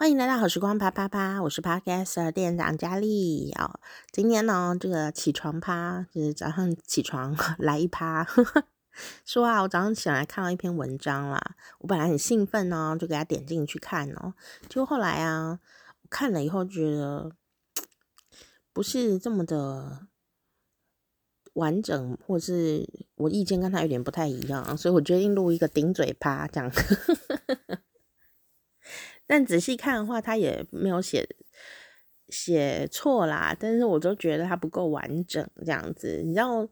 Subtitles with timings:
[0.00, 3.80] 欢迎来到好时光啪啪啪，我是 Podcaster 店长佳丽哦。
[4.12, 8.24] 今天呢，这个起床趴就是早上起床 来一趴，
[9.24, 14.34] 说啊，我早上起来看到一篇文章啦，我本来很兴奋哦，就给他点进去看哦。
[14.68, 15.58] 结果后来啊，
[16.08, 17.32] 看了以后觉得
[18.72, 20.06] 不是这么的
[21.54, 26.70] 完整，或是我意见跟他有点不太一样，所以我决定录一个顶嘴趴这样。
[29.28, 31.28] 但仔细看的话，他也没有写
[32.28, 36.22] 写错啦，但是我都觉得他不够完整这样子。
[36.24, 36.66] 你知道，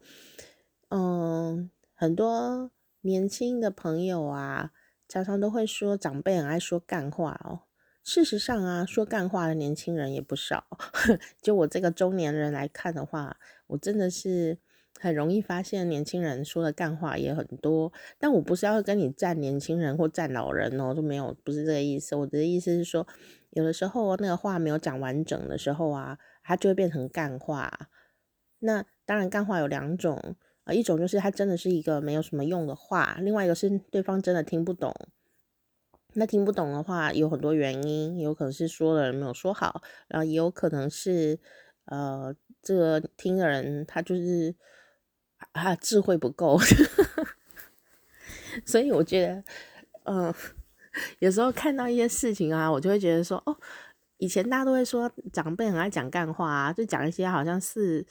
[0.89, 2.69] 嗯，很多
[3.01, 4.71] 年轻的朋友啊，
[5.07, 7.61] 常常都会说长辈很爱说干话哦。
[8.03, 10.65] 事实上啊，说干话的年轻人也不少。
[11.41, 14.57] 就我这个中年人来看的话，我真的是。
[14.99, 22.15] 很容易发现年轻人说的干话也很多，但我不是要跟你站年轻人或站老人哦，就没有，不是这个意思。
[22.15, 23.05] 我的意思是说，
[23.51, 27.89] 有的时候那个话没有讲完整的时候啊，它就会变成干话。
[28.59, 34.93] 那当然，干话有两种啊，一种就是它真的是一个没有什么用的话，另外一个是对方真的听不懂。
[36.13, 41.39] 那听不懂的话有很多原因，有可能是说的人没有说好，然后也有可能是
[41.85, 44.55] 呃，这个听的人他就是。
[45.57, 46.59] 啊，智慧不够，
[48.65, 49.43] 所以我觉得，
[50.03, 50.33] 嗯，
[51.19, 53.57] 有时候看到一些事情啊，我就会觉得说，哦，
[54.17, 58.05] 以前大家都会说长辈很爱讲干话啊，就讲一些好像是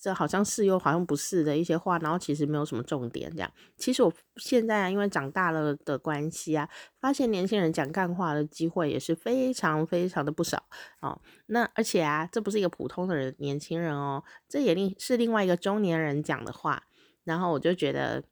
[0.00, 3.52] 这好像是又好像不是的一些话，然后其实没有什么重点这样。
[3.76, 6.68] 其实我现在啊，因为长大了的关系啊，
[7.00, 10.62] 发现年轻人讲干话的机会也是非常非常的不少
[11.00, 11.20] 哦。
[11.46, 16.84] 那而且啊，这不是一个普通的人年轻人哦，这也另是另外一个中年人讲的话。
[17.24, 18.24] 然后我就觉得，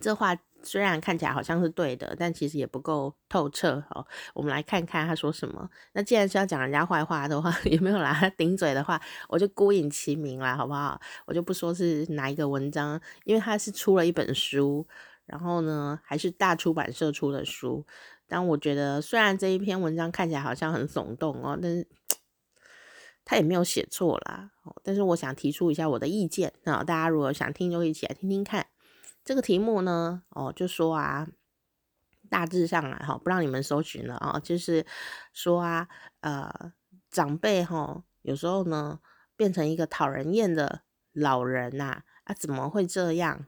[0.00, 3.82] 这话虽然看起来好像是对的，但其实也不够透彻。
[3.90, 5.70] 哦，我们来看看他说什么。
[5.92, 11.00] 那既然是要讲人家坏话的话， 也没有拿他顶嘴的话，我就孤影其名啦，好不好？
[11.26, 14.86] 我就不说是哪一个文章，因为他是出了一本书，
[15.24, 17.86] 然后呢，还是大出版社出的书。
[18.26, 21.86] 但我觉得，虽然这一篇文章看起来好像很耸动哦，但是。
[23.28, 24.52] 他也没有写错啦，
[24.84, 28.64] 但是我想提出一下我的意见啊，大家如果想听就一起来听听看。
[29.26, 31.26] 这个题目呢，哦，就说啊，
[32.30, 34.86] 大致上来哈，不让你们搜寻了啊，就是
[35.32, 35.88] 说啊，
[36.20, 36.72] 呃，
[37.10, 39.00] 长辈哈，有时候呢
[39.36, 40.82] 变成一个讨人厌的
[41.12, 43.44] 老人呐，啊，怎么会这样？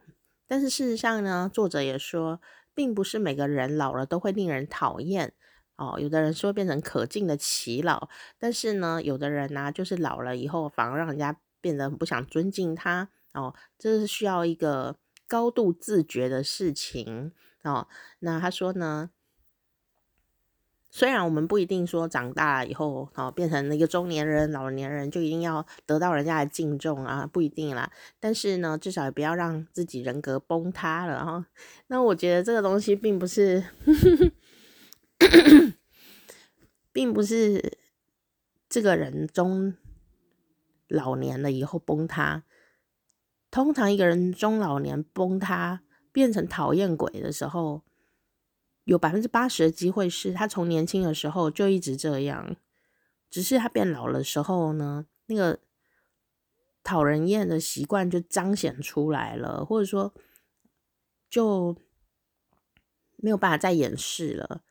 [0.49, 2.41] 但是事实上呢，作者也说，
[2.75, 5.33] 并不是每个人老了都会令人讨厌。
[5.77, 13.11] 哦，有的人说变成可敬的耆老，但是呢，有的人呢、就是老了以后反而让人家变得不想尊敬他。
[13.33, 14.97] 哦，这是需要一个
[15.29, 17.31] 高度自觉的事情。
[17.63, 17.87] 哦，
[18.19, 19.11] 那他说呢，
[20.91, 27.93] 虽然我们不一定说长大以后，哦，变成一个中年人、老年人就一定要得到人家的敬重啊，不一定啦。
[28.19, 31.47] 但是呢，至少也不要让自己人格崩塌了哈、哦。
[31.87, 33.63] 那我觉得这个东西并不是。
[36.91, 37.79] 并不是
[38.69, 39.75] 这个人中
[40.89, 42.43] 老年了以后崩塌。
[43.51, 45.83] 通常一个人中老年崩塌
[46.13, 47.83] 变成讨厌鬼的时候，
[48.85, 52.57] 有百分之八十的机会是他从年轻的时候就一直这样，
[53.31, 55.59] 只是他变老的时候呢，那个
[56.83, 60.15] 讨人厌的习惯就彰显出来了，或者说
[61.29, 61.77] 就
[63.17, 64.63] 没有办法再掩饰了。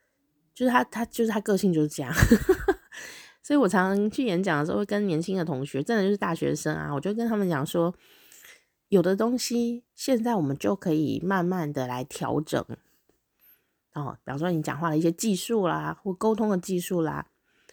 [0.54, 2.12] 就是他，他就是他个性就是这样，
[3.44, 7.94] 所以我常常去演讲的时候，会跟年轻的同学，真的就是大学生啊，我就跟他们讲说，
[8.88, 12.64] 有的东西现在我们就可以慢慢的来调整，
[13.94, 17.26] 哦，比方说你讲话的一些技术啦，或沟通的技术啦，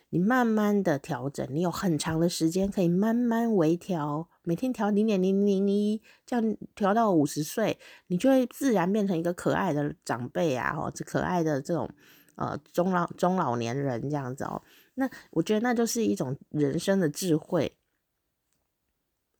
[0.09, 11.89] 你慢慢的调整，你有很长的时间可以慢慢微调，每天调零点零零一，这样调到五十岁，你就会自然变成一个可爱的长辈啊，哦，这可爱的这种。
[12.37, 14.61] 呃，中老中老年人这样子哦，
[14.95, 17.77] 那我觉得那就是一种人生的智慧。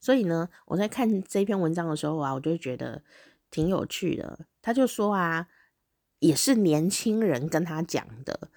[0.06, 3.02] 所以呢，我在看这篇文章的时候啊，我就觉得
[3.50, 4.38] 挺有趣的。
[4.62, 5.48] 他就说啊，
[6.20, 8.52] 也是年轻人跟他讲的。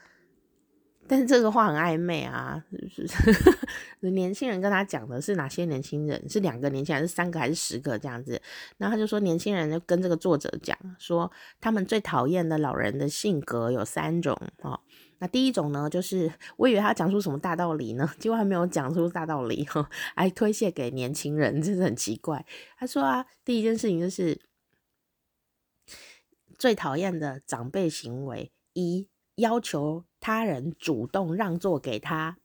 [1.07, 2.63] 但是这个话很暧昧啊，
[2.95, 4.11] 是不是？
[4.11, 6.23] 年轻人跟他讲的是哪些年轻人？
[6.29, 8.39] 是两个年轻人，还是三个，还是十个这样子？
[8.77, 14.79] 然后他就说，年轻人就跟这个作者讲说，他们最讨厌的老人的性格有三种哦。
[15.19, 22.45] 那第一种呢，就是我以为他讲出什么大道理呢，结果还没有讲出大道理，哈，还推卸给年轻人，真是很奇怪。
[22.77, 24.41] 他说啊，第一件事情就是
[26.59, 29.09] 最讨厌的长辈行为一。
[29.39, 32.39] 要求他人主动让座给他。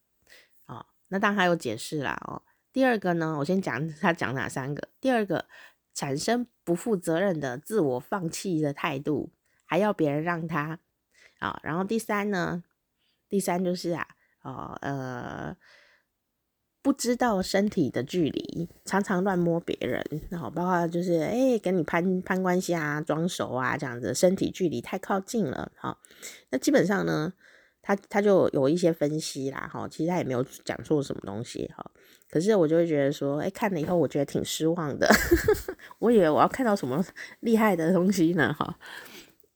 [0.67, 2.15] 哦，那当然还有解释啦。
[2.27, 4.89] 哦，第二个呢，我先讲他讲哪三个。
[5.01, 5.47] 第二个，
[5.95, 9.31] 产生不负责任的自我放弃的态度，
[9.65, 10.81] 还要别人让他。
[11.49, 12.63] 啊、然后第三呢，
[13.29, 14.07] 第三就是啊，
[14.43, 15.55] 哦呃。
[16.85, 25.97] 不知道身体的距离，常常乱摸别人，然后包括就是哎、跟你攀攀关系啊，装熟啊，这样子，身体距离太靠近了，哈。
[26.49, 27.31] 那基本上呢，
[27.81, 31.89] 他他就有一些分析啦，哈，其实他也没有讲错什么东西，哈。
[32.29, 35.09] 可是我就会觉得说，哎、看了以后我觉得挺失望的，
[35.99, 37.01] 我以为我要看到什么
[37.39, 38.77] 厉害的东西呢，哈。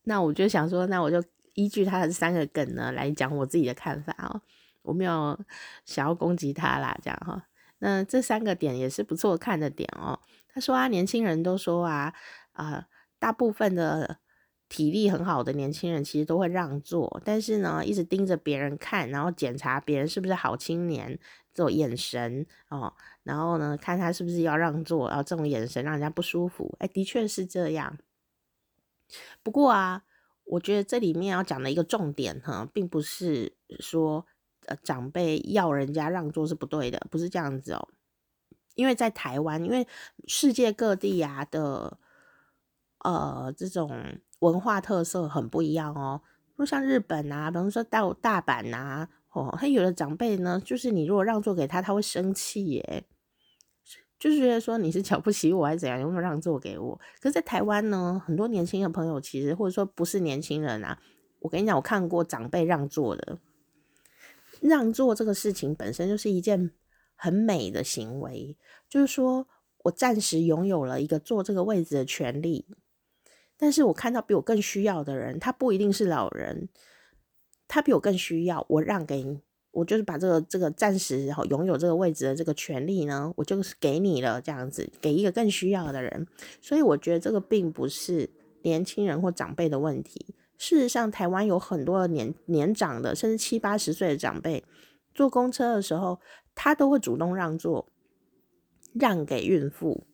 [0.03, 1.21] 那我就想说，那我就
[1.57, 4.41] 依据他的三个梗呢来讲我自己的看法哦。
[4.83, 5.37] 我没有
[5.83, 7.47] 想要攻击他啦，这样哈。
[7.79, 10.17] 那这三个点也是不错看的点哦。
[10.47, 12.13] 他说啊，年轻人都说啊，
[12.53, 12.87] 啊、
[13.19, 14.19] 大部分的
[14.69, 21.19] 体力很好的年轻人其实都会让座，但是呢，一直盯着别人看，然后检查别人是不是好青年，
[21.53, 22.93] 这种眼神哦，
[23.23, 26.75] 然后呢，看他是不是要让座，然后这种眼神让人家不舒服。
[26.79, 27.97] 哎，的确是这样。
[29.43, 30.03] 不过啊，
[30.47, 34.25] 我觉得这里面要讲的一个重点哈，并不是说。
[34.65, 37.87] 呃，长辈要人家让座是不对的，不是这样子哦。
[38.75, 39.87] 因为在台湾，因为
[40.27, 41.97] 世界各地啊的
[42.99, 46.21] 呃这种文化特色很不一样哦。
[46.57, 53.05] 如像日本啊，比如说到大阪啊，哦，他有的长辈呢，就是你如果让座给他，他会生气耶，
[54.19, 56.99] 就是觉得说你是瞧不起我还是怎样，有没有让座给我。
[57.21, 60.99] 可是，在台湾呢，很多年轻的朋友其实或者说不是年轻人啊，
[61.39, 63.39] 我跟你讲，我看过长辈让座的。
[64.59, 66.71] 让座这个事情本身就是一件
[67.15, 68.57] 很美的行为，
[68.89, 69.47] 就是说
[69.83, 72.65] 我暂时拥有了一个坐这个位置的权利，
[73.55, 76.69] 但是我看到比我更需要的人，他不一定是老人，
[77.67, 79.41] 他比我更需要，我让给你，
[79.77, 86.25] 我就是把这个这个暂时拥有这个位置的这个权利呢，我就是给你了，这样子给一个更需要的人，
[86.59, 88.27] 所以我觉得这个并不是
[88.63, 90.33] 年轻人或长辈的问题。
[90.57, 94.63] 事实上，台湾有很多年年长的，甚至七八十岁的长辈，
[95.13, 96.19] 坐公车的时候，
[96.55, 97.87] 他都会主动让座，
[98.93, 100.07] 让给孕妇。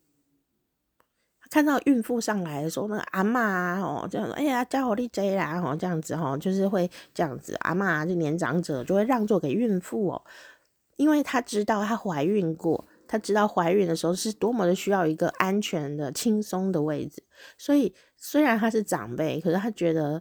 [1.50, 10.22] 看到孕妇上来的时候，那个阿嬷啊，哦，这样说，哎呀，叫我你坐啦，哦，这样子，哦，就是会这样子，阿嬷啊，就年长者就会让座给孕妇哦，
[10.96, 12.84] 因为他知道她怀孕过。
[13.06, 17.22] 他知道怀孕的时候是多么的需要一个安全的、轻松的位置，
[17.58, 20.20] 所以虽然他是长辈，可是他觉得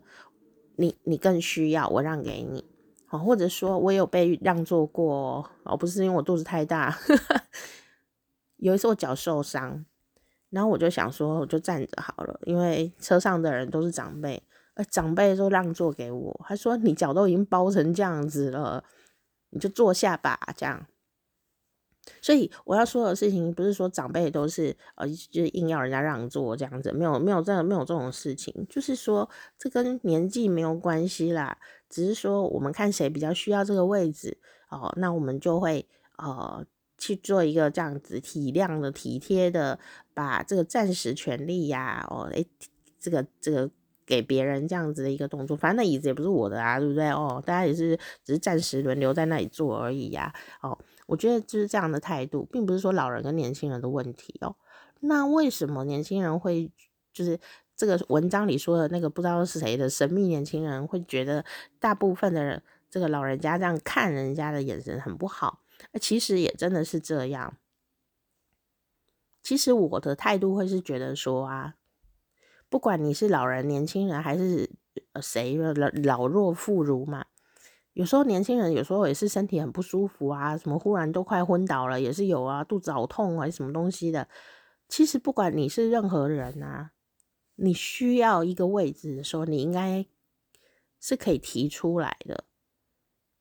[0.75, 2.63] 你你更需要，我让给你，
[3.09, 6.95] 哦，或者说我有被让座过哦，不是因为我肚子太大，
[8.57, 9.83] 有一次我脚受伤，
[10.53, 14.41] 然后我就想说我就站着好了，因为车上的人都是长辈，
[14.75, 18.83] 呃长辈都让座给我，他说你脚都已经包成这样子了，
[19.49, 20.85] 你就坐下吧，这样。
[22.21, 29.27] 所以我要说的事情不是说长辈都是呃，就是硬要人家让座这样子，没有没有这没有这种事情，就是说
[29.57, 31.57] 这跟年纪没有关系啦，
[31.89, 34.37] 只是说我们看谁比较需要这个位置
[34.69, 36.65] 哦，那我们就会呃
[37.03, 39.77] 去做一个这样子体谅的、体贴的，
[40.13, 42.47] 把这个暂时权利呀、哦，诶，
[42.97, 43.69] 这个这个
[44.05, 47.09] 给别人这样子的一个动作，反正那椅子也不是我的啊，对不对？
[47.09, 50.79] 哦，大家也是只是暂时轮流在那里坐而已呀、哦。
[51.05, 54.55] 我觉得就是这样的态度，并不是说老人跟年轻人的问题哦。
[55.01, 56.71] 那为什么年轻人会
[57.11, 57.37] 就是
[57.75, 61.43] 这个文章里说的那个不知道是谁的神秘年轻人会觉得
[61.81, 65.59] 大部分的人这个老人家这样看人家的眼神很不好？
[65.99, 67.57] 其实也真的是这样。
[69.41, 71.75] 其实我的态度会是觉得说啊，
[72.69, 74.71] 不管你是老人、年轻人还是
[75.21, 77.25] 谁老老弱妇孺嘛。
[77.93, 84.27] 有时候年轻人有时候也是身体很不舒服啊，什么忽然都快昏倒了，也是有啊，肚子好痛啊，什么东西的。
[84.87, 86.91] 其实不管你是任何人啊，
[87.55, 90.05] 你需要一个位置的时候，你应该
[90.99, 92.45] 是可以提出来的。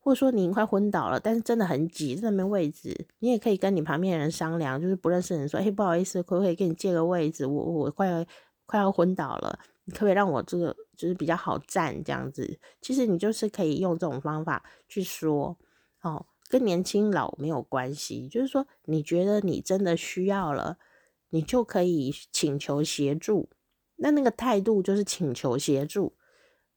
[0.05, 7.47] 或者说你快昏倒了，但是真的很挤，真的没位置，你也可以跟你旁边的人商量，就是不认识的人说，嘿，不好意思，可不可以给你借个位置？
[7.47, 8.27] 我我快
[8.67, 9.61] 快要昏倒了。
[9.85, 12.59] 你可不可以让我这个就是比较好站这样子？
[12.81, 15.57] 其实你就是可以用这种方法去说，
[16.03, 18.27] 哦，跟年轻老没有关系。
[18.29, 20.79] 就是说，你觉得你真的需要了，
[21.31, 23.49] 你就可以请求协助。
[23.97, 26.15] 那那个态度就是请求协助，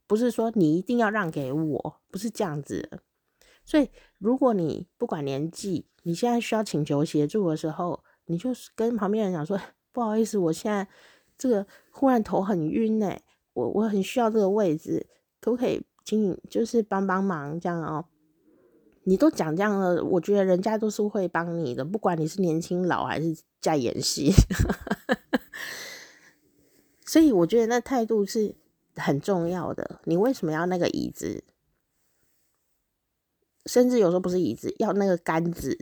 [0.05, 3.01] 不是说你一定要让给我，不是这样子。
[3.65, 9.59] 所以，如果你不管年纪，你现在需要请求协助的时候，你就跟旁边人讲说
[9.91, 10.87] ：“不好意思，我现在。”
[11.37, 15.05] 这个忽然头很晕哎，我我很需要这个位置，
[15.41, 18.05] 可不可以请你就是帮帮忙这样哦。
[19.03, 24.31] 你都讲这样了，我觉得人家都是会帮你的，不管你是年轻老还是在演戏。
[27.05, 28.55] 所以我觉得那态度是
[28.95, 29.99] 很重要的。
[30.05, 31.43] 你为什么要那个椅子？
[33.65, 35.77] 甚至有时候不是椅子，要那个杆子，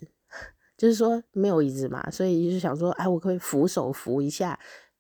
[0.78, 4.60] 就是说没有椅子嘛，所以就是想说，哎，我可以扶手扶一下。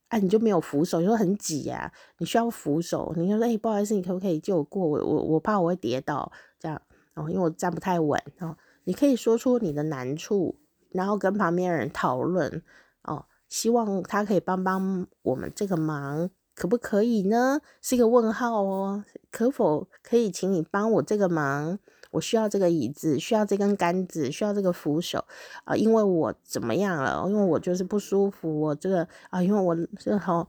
[0.10, 4.88] 哎，你就没有扶手，你说很挤呀，你需要扶手，你就说，哎，不好意思，你可不可以借我过？
[4.88, 6.80] 我我我怕我会跌倒，这样。
[7.16, 10.60] 哦，因为我站不太稳，哦，你可以说出你的难处，
[10.92, 12.62] 然后跟旁边人讨论，
[13.02, 17.62] 哦，希望他可以帮帮我们这个忙，可不可以呢？
[17.82, 21.80] 是一个问号哦，可否可以请你帮我这个忙？
[22.14, 25.26] 我需要这个椅子，需要这根杆子，需要这个扶手
[25.66, 27.26] 啊，因为我怎么样了？
[27.28, 30.48] 因为我就是不舒服，我这个啊，因为我这好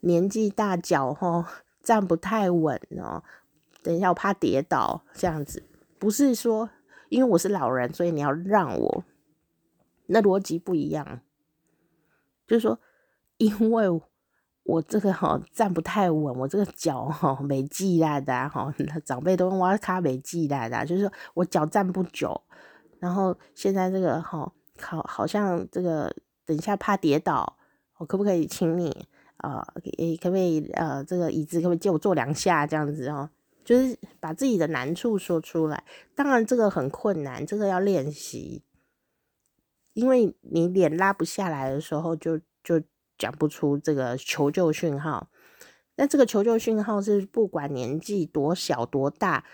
[0.00, 1.48] 年纪大，脚哈
[1.82, 3.22] 站不太稳哦，
[3.82, 5.62] 等一下我怕跌倒，这样子。
[6.00, 6.68] 不是说，
[7.10, 9.04] 因为我是老人，所以你要让我，
[10.06, 11.20] 那逻辑不一样。
[12.48, 12.80] 就是说，
[13.36, 13.88] 因为
[14.64, 18.72] 我这个哈站不太稳，我这个脚哈没记来的哈，
[19.04, 22.40] 长辈都问我卡没记来的，就是说我脚站不久，
[22.98, 24.50] 然后现在这个哈
[24.80, 26.14] 好好像这个
[26.46, 27.56] 等一下怕跌倒，
[27.98, 29.06] 我可不可以请你
[29.38, 29.66] 啊？
[29.98, 33.28] 诶，可不可以呃这个椅子可不可以借我坐两下这样子哦？
[33.64, 38.62] 就是把自己的难处说出来，当然这个很困难，这个要练习，
[39.92, 42.80] 因为你脸拉不下来的时候，就就
[43.22, 45.28] 讲不出这个求救讯号。
[45.94, 49.44] 那这个求救讯号是不管年纪多小多大，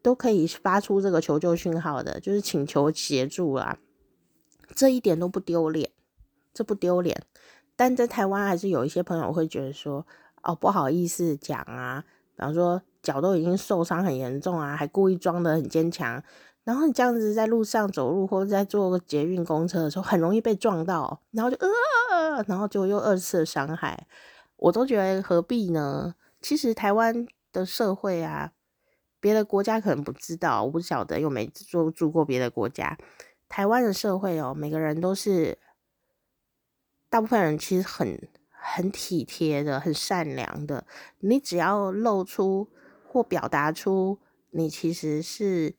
[0.00, 3.76] 都可以发出这个求救讯号的，就是请求协助啊，
[4.74, 5.90] 这一点都不丢脸，
[6.54, 7.22] 这不丢脸。
[7.76, 10.06] 但在台湾还是有一些朋友会觉得说，
[10.42, 12.80] 哦，不好意思讲啊，比方说。
[13.02, 16.22] 脚都已经受伤很严重啊，还故意装得很坚强，
[16.64, 24.06] 然后你这样子在路上走路或者在坐个捷运公车的时候，很容易被撞到，然后就呃，然后就又二次的伤害，
[24.56, 26.14] 我都觉得何必呢？
[26.40, 28.52] 其实台湾的社会啊，
[29.20, 32.96] 别的国家可能不知道，我不晓得，又没住住过别的国家。
[33.48, 35.58] 台湾的社会哦，每个人都是，
[37.08, 40.86] 大部分人其实很很体贴的，很善良的，
[41.20, 42.68] 你只要露出。
[43.12, 45.74] 或表达出你其实是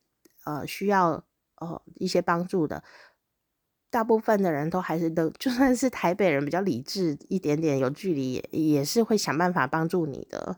[0.46, 1.24] 呃需要
[1.56, 2.84] 呃一些帮助的，
[3.90, 10.58] 大部分的人都还是都，就算是台北人比较理智一点点，有距离也也是会想办法帮助你的，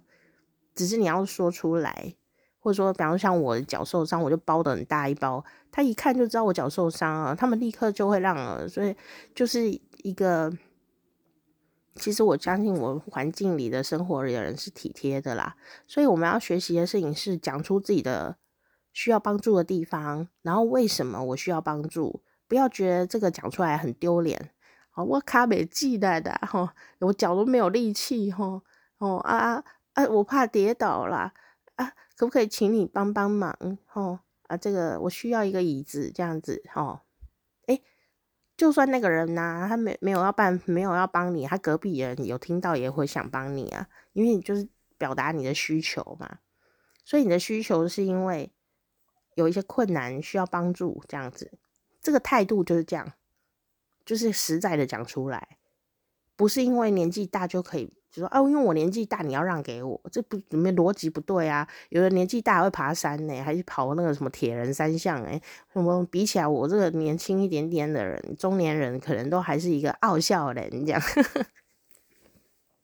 [0.75, 2.15] 只是你要说出来，
[2.59, 8.95] 或者说，比方像我脚受伤，我就包得很大一包，他一看就知道我脚受伤了，他们立刻就会让了，所以
[9.35, 9.69] 就是
[10.03, 10.51] 一个。
[11.95, 18.35] 其实我相信，我环境里的生活里的人是体贴的啦，所以我们要学习的事情是讲出自己的
[18.93, 24.51] 需要帮助的地方，然后为什么我需要帮助，不要觉得这个讲出来很丢脸。
[24.93, 28.61] 哦，我卡没记得的哈，我脚都没有力气哈，
[28.99, 31.33] 哦啊啊啊，我怕跌倒啦
[31.75, 33.57] 啊，可不可以请你帮帮忙？
[33.93, 37.01] 哦啊，这个我需要一个椅子这样子哈。
[38.55, 46.37] 就算那个人呐、啊，他没没有要办，没有要帮你，他隔壁人有听到也会想帮你啊，因为你就是表达你的需求嘛。
[47.03, 48.53] 所以你的需求是因为
[49.35, 51.51] 有一些困难需要帮助，这样子，
[52.01, 53.13] 这个态度就是这样，
[54.05, 55.57] 就是实在的讲出来，
[56.35, 57.93] 不是因为年纪大就可以。
[58.13, 61.67] 就说啊，因为我年纪大，你要让给我，这不里面逻辑不对啊。
[61.89, 65.41] 有的年纪大会爬山呢，还去跑那个什么铁人三项哎。
[65.73, 71.01] 什么比起来，我这个年轻一点点的人，中年人可能都还是一个傲笑人这样。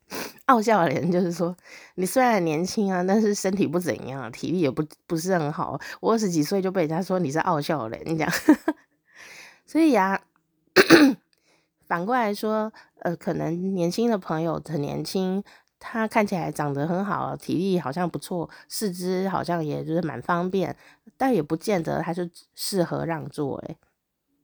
[0.47, 1.55] 傲笑脸就是说，
[1.95, 5.79] 你虽然年轻啊，但是身体不怎样，体力也不不是很好。
[5.99, 8.31] 我二十几岁就被人家说你是傲笑脸这样。
[9.65, 10.19] 所以呀、
[11.85, 15.43] 反过来说，呃，可能年轻的朋友很年轻，
[15.77, 20.75] 他看起来长得很好，体力好像不错，四肢好像也就是蛮方便，
[21.17, 23.57] 但也不见得他是适合让座。
[23.67, 23.77] 诶，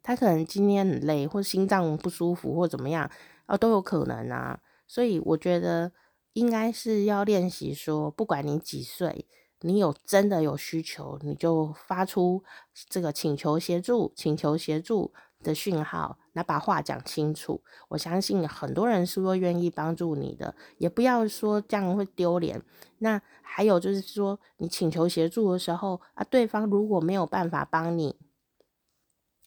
[0.03, 3.09] 他可能今天很累，或心脏不舒服，或怎么样
[3.47, 4.59] 啊，都有可能啊。
[4.87, 5.91] 所以我觉得
[6.33, 9.27] 应该是要练习说，不管你几岁，
[9.61, 12.43] 你有真的有需求，你就发出
[12.89, 16.19] 这个请求协助，请求协助的讯号。
[16.33, 22.61] 那把话讲清楚，我相信很多人是会愿意帮助你的，也不要说这样会丢脸。
[22.97, 28.17] 那还有就是说，你请求协助的时候啊，对方如果没有办法帮你，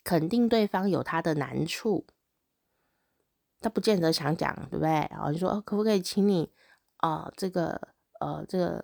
[0.03, 2.07] 肯定对方有他的难处，
[3.61, 4.91] 他不见得想讲，对不对？
[5.11, 6.51] 然后你说可不可以请你
[6.99, 7.81] 啊、呃，这个
[8.21, 8.83] 呃，这个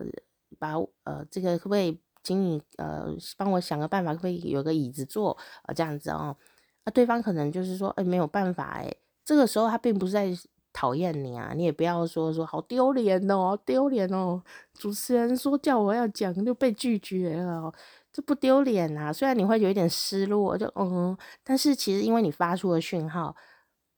[0.58, 6.36] 把呃这个可不可以请你呃帮我想个办法，可不可以有个椅子坐啊、呃、这样子哦。
[6.84, 10.28] 那、啊、对方可能就是说，哎，没有办法，哎，这个时候他并不是在
[10.72, 14.42] 讨厌你啊，你也不要说说好丢脸哦，丢脸哦，
[14.74, 17.72] 主持人说叫我要讲就被拒绝了，
[18.12, 19.12] 这不丢脸啊？
[19.12, 23.34] 虽然你会有一点失落，就嗯，但是其实因为你发出了讯号，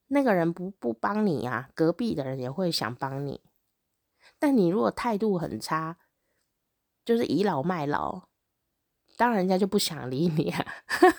[0.09, 3.41] 那个人不不帮你啊，隔壁的人也会想帮你，
[4.39, 5.97] 但你如果态度很差，
[7.05, 8.29] 就是倚老卖老。
[9.17, 10.67] 当然，人家就不想理你啊！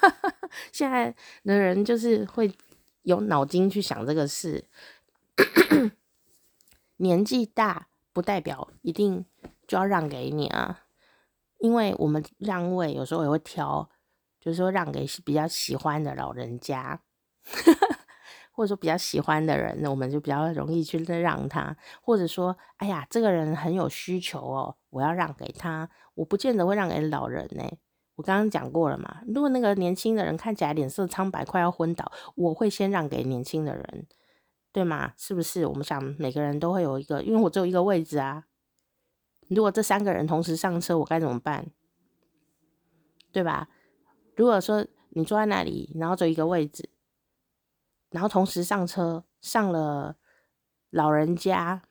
[0.72, 2.54] 现在的人就是会
[3.02, 4.66] 有脑筋去想这个事。
[6.98, 9.26] 年纪大不代表一定
[9.68, 10.84] 就要让给你啊，
[11.58, 13.90] 因为我们让位有时候也会挑，
[14.40, 17.02] 就是说让给比较喜欢的老人家，
[18.58, 27.64] 或者说比较喜欢的人，那我们就比较容易去让他，或者说，哎呀，这个人很有需求哦，我要让给他，我不见得会让给老人呢。
[28.16, 34.08] 我刚刚讲过了嘛，如果那个年轻的人看起来脸色苍白，快要昏倒，我会先让给年轻的人，
[34.72, 35.14] 对吗？
[35.16, 35.68] 是不是？
[35.68, 38.46] 我们想每个人都会有一个，因为我只有一个位置啊。
[39.50, 41.68] 如果这三个人同时上车，我该怎么办？
[43.32, 43.70] 对吧？
[44.36, 46.90] 如果说你坐在那里，然后只有一个位置，
[48.10, 50.16] 然后同时上车，上了
[50.90, 51.82] 老人家，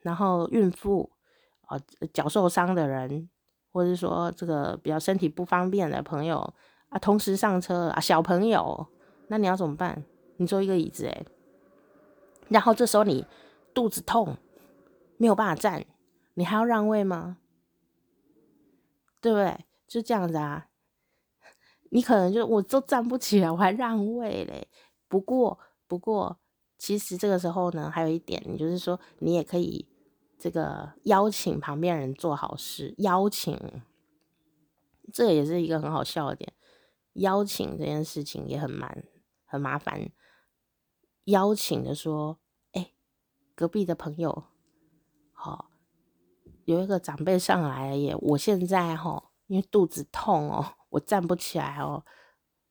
[0.00, 1.12] 然后孕妇，
[1.62, 1.78] 啊，
[2.12, 3.28] 脚受伤的人。
[3.72, 6.38] 或者说这个比较身体不方便的朋友
[6.88, 8.88] 啊，同时上车啊，小朋友，
[9.28, 10.02] 那你要怎么办？
[10.38, 11.24] 你坐一个椅子诶，
[12.48, 13.24] 然后这时候你
[13.72, 14.36] 肚子痛，
[15.18, 15.84] 没有办法站，
[16.34, 17.36] 你还要让位吗？
[19.20, 19.64] 对不对？
[19.86, 20.66] 就这样子啊，
[21.92, 24.66] 你可能就我都站不起来，我还让位嘞。
[25.10, 26.38] 不过不过，
[26.78, 29.86] 其实这个时候呢，还有一点，你就是说你也可以。
[30.42, 33.82] 这个邀请旁边人做好事，邀请，
[35.12, 36.54] 这也是一个很好笑的点。
[37.12, 39.04] 邀请这件事情也很蛮
[39.44, 40.10] 很麻烦。
[41.24, 42.38] 邀请的说，
[42.72, 42.94] 哎，
[43.54, 44.44] 隔壁的朋友，
[45.32, 45.64] 好、哦，
[46.64, 48.16] 有一个长辈上来了耶。
[48.16, 52.02] 我现在哈、因为肚子痛哦，我站不起来哦。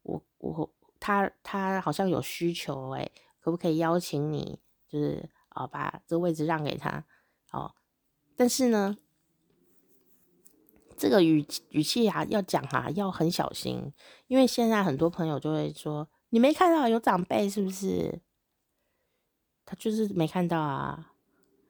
[0.01, 3.09] 我我他他好像有需求哎，
[3.39, 7.03] 可不可以邀请你，就是啊、把这个位置让给他？
[7.51, 7.73] 哦，
[8.35, 8.97] 但是呢，
[10.97, 13.91] 这个语语气啊，要讲啊，要很小心，
[14.27, 18.21] 因为现在很多朋友就会说：“你没看到有长辈是不是？”
[19.65, 21.13] 他就是没看到啊，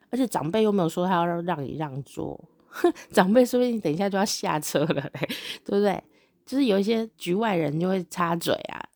[0.09, 2.49] 而且长辈又没有说他要让你让座，
[3.11, 5.29] 长辈说不定等一下就要下车了嘞，
[5.65, 6.03] 对不对？
[6.45, 8.88] 就是有一些局外人就会插嘴啊，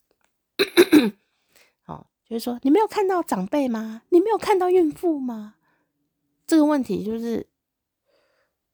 [2.27, 4.03] 就是说你没有看到长辈吗？
[4.09, 5.55] 你没有看到孕妇吗？
[6.47, 7.47] 这个问题就是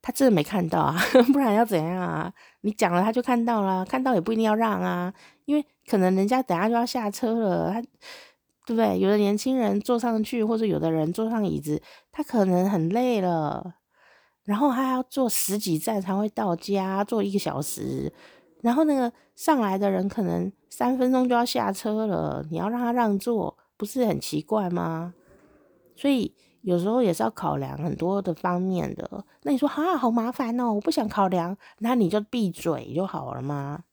[0.01, 0.97] 他真的没看到啊，
[1.33, 2.33] 不然要怎样啊？
[2.61, 5.13] 你讲了他就看到了，看到也不一定要让啊，
[5.45, 7.81] 因为可能人家等下就要下车了，他
[8.65, 8.99] 对不对？
[8.99, 11.81] 有的年轻人坐上去，或者有的人坐上椅子，
[12.11, 13.75] 他可能很累了，
[14.43, 18.13] 然后他要坐十几站才会到家，坐一个小时，
[18.61, 25.13] 然后那个上来的人可能三分钟就要下车了，你要让他让座，不是很奇怪吗？
[25.95, 26.35] 所以。
[26.61, 29.23] 有时候也是要考量很多的方面的。
[29.43, 33.85] 那你说啊，好麻烦哦，我不想考量，那你就闭嘴就好了吗？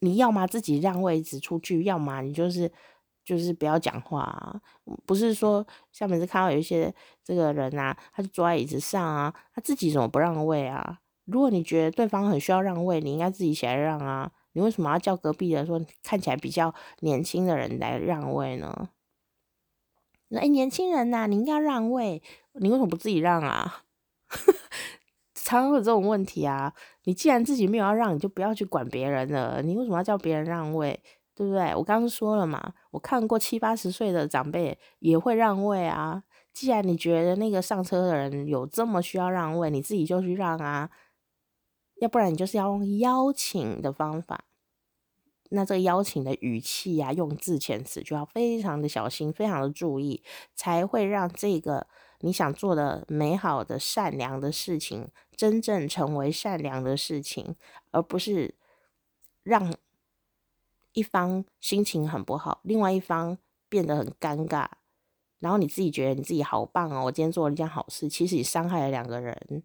[0.00, 2.68] 你要么自己让位置出去，要么你就是
[3.24, 4.60] 就是不要讲话。
[5.06, 10.98] 不是说像每次看到有一些这个人啊，他就坐在椅子上啊，他自己怎么不让位啊？
[11.26, 14.32] 如果你觉得对方很需要让位，你应该自己起来让啊。
[14.52, 18.88] 你为什么要叫隔壁的说看起来比较年轻的人来让位呢？
[20.30, 22.22] 哎、欸，年轻人呐、你应该让位，
[22.54, 23.82] 你为什么不自己让啊？
[25.34, 26.72] 常常有这种问题啊！
[27.04, 29.62] 你既然自己没有要让，你就不要去管别人了。
[29.62, 31.00] 你为什么要叫别人让位？
[31.36, 31.72] 对不对？
[31.74, 36.24] 我刚刚说了嘛，我看过七八十岁的长辈也会让位啊。
[36.52, 40.90] 既然你觉得那个上车的人有这么需要让位，你自己就去让啊。
[42.00, 44.44] 要不然你就是要用邀请的方法。
[45.50, 50.20] 那这个邀请的语气啊，用字遣词就要非常的小心，非常的注意，
[50.56, 51.86] 才会让这个
[52.20, 57.54] 你想做的美好的、善良的事情，真正成为善良的事情，
[57.92, 58.56] 而不是
[59.44, 59.72] 让
[60.94, 64.66] 一方心情很不好，另外一方变得很尴尬，
[65.38, 69.62] 然后你自己觉得你自己好棒哦，我今天做了一件好事，其实你伤害了两个人。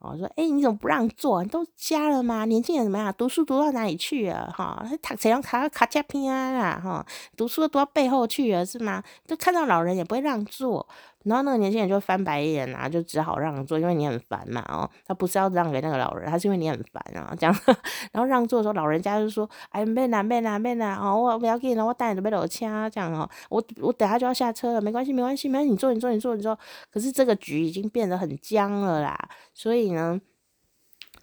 [0.00, 1.42] 我说：“哎、你怎么不让座？
[1.42, 2.44] 你都加了嘛？
[2.44, 3.12] 年轻人怎么样？
[3.18, 4.52] 读书读到哪里去了？
[4.56, 6.80] 哈，他怎样卡卡加拼啊？
[6.80, 7.04] 哈，
[7.36, 9.02] 读书都读到背后去了是吗？
[9.26, 10.86] 都看到老人也不会让座，
[11.28, 17.54] 然后那个年轻人就翻白眼啊，就只好让座，因为你很烦嘛哦，他不是要让给那个老人，他是因为你很烦啊，这样，
[18.12, 26.58] 然后让座的时候，老人家就说，哎，别啦别啦别啦，哦，我不要给你了，我带你准备落车，这样哦，我我等下就要下车了，没关系没关系没关系，你坐你坐你坐你坐，
[26.90, 30.20] 可是这个局已经变得很僵了啦，所以呢。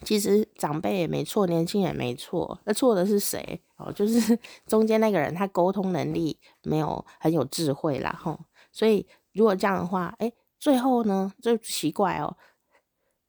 [0.03, 3.61] 其实长辈也没错，年轻人也没错，那错的是谁？
[3.77, 4.37] 哦，就是
[4.67, 8.37] 中间那个人，他沟通能力没有很有智慧啦，吼。
[8.73, 12.35] 所以如果这样的话，哎，最后呢就奇怪哦，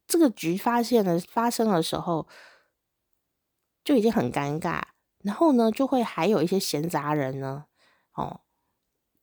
[0.06, 2.26] 这个局发现了发生的时候
[3.84, 4.80] 就已经很尴尬，
[5.22, 7.66] 然后呢就会还有一些闲杂人呢，
[8.14, 8.40] 哦，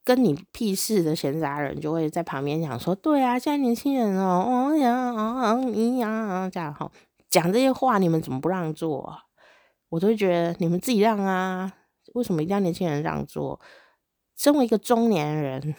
[0.03, 6.91] 跟你屁事的闲杂人就会在旁边讲说，对啊，现在年轻人哦，哦呀啊你呀这样哈。
[7.29, 9.23] 讲这些话，你们怎么不让座？
[9.89, 11.73] 我都会觉得你们自己让啊，
[12.13, 13.59] 为什么一定要年轻人让座？
[14.35, 15.73] 身为一个中年人，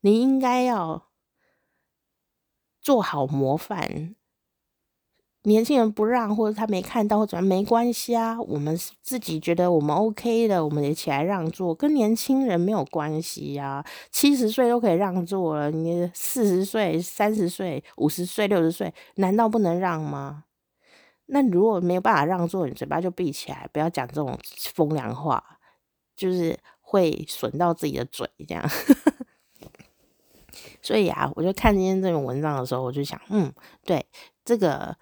[0.00, 1.08] 你应该要
[2.80, 4.14] 做好模范。
[5.44, 8.38] 年轻人不让，或者他没看到，或者，没关系啊。
[8.42, 13.82] 我们自己觉得我们 OK 的，我们也起来让座，跟年轻人没有关系呀。
[14.10, 20.44] 七十岁都可以让座了，你四十岁、三十岁、五十岁、六十岁，难道不能让吗？
[21.24, 24.38] 那如果没有办法让座，你嘴巴就闭起来，不要讲这种
[24.74, 25.42] 风凉话，
[26.14, 28.62] 就是会损到自己的嘴，这样。
[30.90, 33.52] 所以啊，我就看今天这篇文章的时候，我就想，嗯，
[33.84, 34.04] 对
[34.44, 34.96] 这个。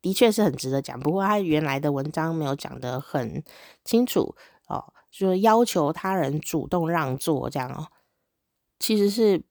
[0.00, 3.40] 的确是很值得讲，不过他原来的文章没有讲得很
[3.84, 4.34] 清楚
[4.66, 7.86] 哦，说要求他人主动让座这样哦，
[8.80, 9.44] 其实是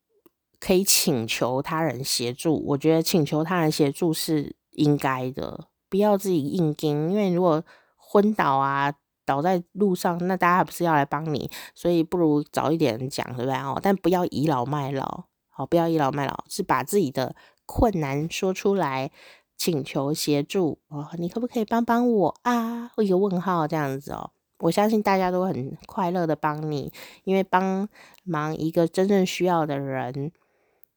[0.59, 2.61] 可以请求他人协助。
[2.65, 7.63] 我觉得请求他人协助是应该的，不要自己硬撑，因为如果
[7.95, 8.93] 昏倒啊，
[9.25, 13.79] 倒在路上，那大家不是要来帮你，所以不如早一点讲，对不对哦？
[13.81, 15.27] 但不要倚老卖老，
[15.65, 19.11] 不要倚老卖老，是把自己的困难说出来。
[19.57, 22.91] 请求协助哦，你可不可以帮帮我啊？
[22.97, 26.91] 一个问号这样子哦，我相信大家都很快乐的帮你，
[27.25, 27.87] 因为帮
[28.23, 30.31] 忙一个真正需要的人，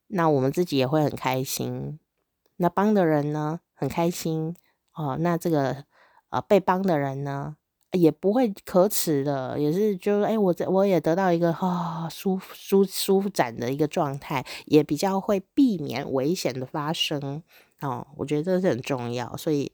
[0.06, 2.00] 那我们自己也会很开心。
[2.56, 4.56] 那帮的人呢，很开心
[4.94, 5.84] 哦，那这个
[6.30, 7.56] 呃被帮的人呢，
[7.94, 17.42] 也不会可耻的，也是就是哎，我这我也得到一个啊、哦、舒舒舒展的一个状态，也比较会避免危险的发生。
[17.80, 19.72] 哦，我觉得这是很重要，所以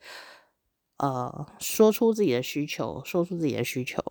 [0.98, 4.02] 呃，说出自己的需求，说出自己的需求。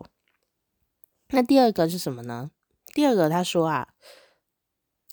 [1.30, 2.50] 那第二个是什么呢？
[2.94, 3.90] 第二个他说啊，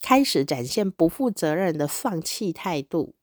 [0.00, 3.14] 开始展现不负责任的放弃态度。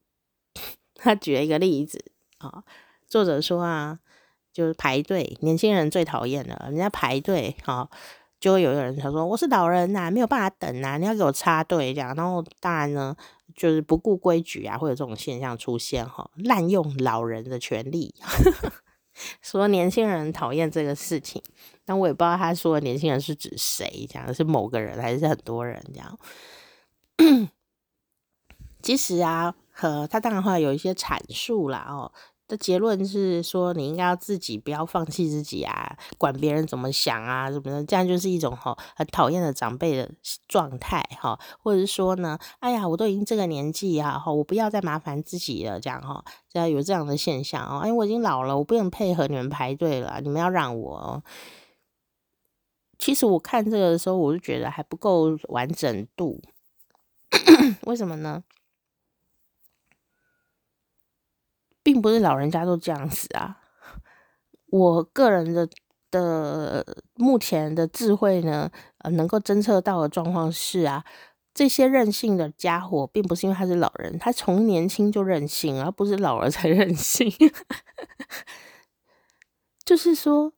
[0.94, 2.64] 他举了一个例子啊、
[3.08, 4.00] 作者说啊，
[4.54, 7.89] 就是排队，年轻人最讨厌了，人家排队哈、
[8.39, 13.16] 就会有一个人他说我是老人呐、啊，没有办法等呐、啊，你要给我插队这样，然后当然呢。
[13.56, 18.12] 就是不顾规矩啊，会有这种现象出现哈，滥用老人的权利，
[19.44, 21.39] 说年轻人讨厌这个事情，
[21.86, 26.20] 但我也不知道他说的年轻人是指谁，讲的是某个人还是很多人这样。
[28.82, 32.12] 其实啊，和他当然会有一些阐述啦哦。
[32.54, 40.10] 的结论是说，你应该要自己不要放弃自己啊，管别人怎么想啊，什么的，这样就是一种哈很讨厌的长辈的
[40.48, 51.24] 状态哈，或者是说呢，哎呀，我都已经这个年纪啊，哈，我不要再麻烦自己了，这样哈，这样有这样的现象哦，哎，我已经老了，我不用配合你们排队了，你们要让我。
[53.00, 56.39] 其实我看这个的时候，我就觉得还不够完整度，
[57.84, 58.44] 为什么呢？
[61.84, 63.58] 并不是老人家都这样子啊，
[64.67, 65.67] 我个人的
[66.12, 68.69] 的目前的智慧呢，
[69.00, 71.04] 呃，能够侦测到的状况是啊，
[71.54, 77.32] 这些任性的家伙，并不是因为他是老人，他从年轻就任性，而不是老了才 任性，
[79.86, 80.54] 就是说。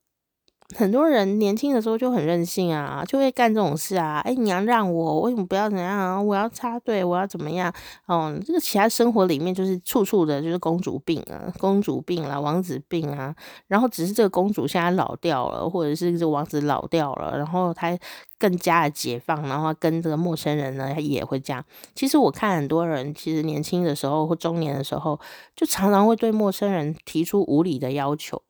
[0.73, 4.19] 很多人年轻的时候就很任性啊，就会干这种事啊。
[4.25, 6.19] 哎，你要让我，为什么不要怎样啊？
[6.19, 7.71] 我要插队，我要怎么样？
[8.07, 13.35] 哦，这个其他生活里面就是处处的就是公主病啊，公主病啦，王子病啊。
[13.67, 17.95] 然后只是这个公主现在老掉了，或者是这王子老掉了，然后他
[18.39, 21.63] 更加的解放，然后跟这个陌生人呢，他也会这样。
[21.93, 25.19] 其实我看很多人，其实年轻的时候或中年的时候，
[25.55, 28.41] 就常常会对陌生人提出无理的要求。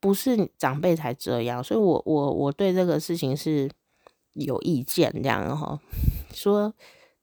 [0.00, 3.70] 不是长辈才这样，所以我我我对这个事情是
[4.32, 5.78] 有意见，这样哈，
[6.32, 6.72] 说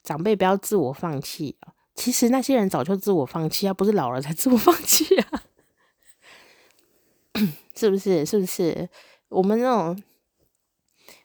[0.03, 5.43] 长辈不要自我放弃啊，其实那些人早就自我放弃啊，不是老了才自我放弃啊，
[7.75, 8.25] 是不是？
[8.25, 8.87] 是不是？
[9.29, 10.01] 我们那种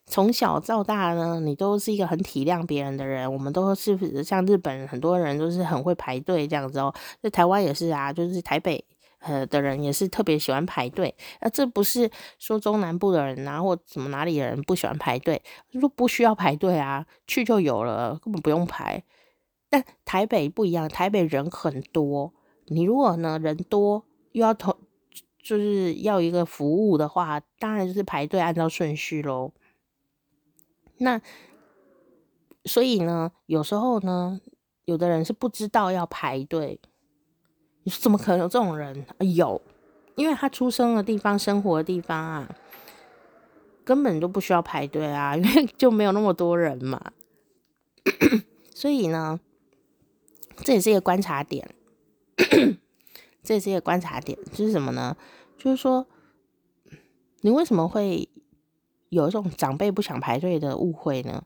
[0.06, 3.32] 从小到大呢，你都是一个很体谅别人的人。
[3.32, 6.92] 我们都是像日本很多人都是很会排队这样子哦。
[7.22, 8.84] 在台湾也是啊，就是台北
[9.22, 11.14] 呃的人也是特别喜欢排队。
[11.40, 19.02] 那这不是说中南部的人啊，或什么哪里的人不喜欢排队，说不需要排队啊，去就有了，根本不用排。
[19.68, 22.34] 但台北不一样，台北人很多，
[22.66, 24.76] 你如果呢人多又要投，
[25.42, 29.52] 就是要一个服务的话，当然就是排队按照顺序喽。
[30.98, 31.20] 那
[32.64, 34.40] 所以呢，有时候呢，
[34.84, 36.80] 有的人是不知道要排队。
[37.84, 39.04] 你说怎么可能有这种人？
[39.18, 39.60] 啊有，
[40.14, 42.54] 因为他出生的地方、生活的地方啊，
[43.84, 47.12] 根本就不需要排队啊， 因为就没有那么多人嘛。
[48.74, 49.38] 所以呢，
[50.58, 51.74] 这也是一个观察点。
[53.42, 55.16] 这也是一个观察点，就是什么呢？
[55.58, 56.06] 就是说，
[57.40, 58.28] 你为什么会？
[59.08, 61.44] 有一种长辈不想排队的误会呢？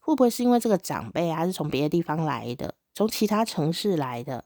[0.00, 4.42] 会不会是因为这个长辈啊是从别的地方来的，从其他城市来的？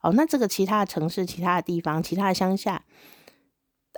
[0.00, 2.82] 哦，那这个其他的城市、其他的地方、其他的乡下，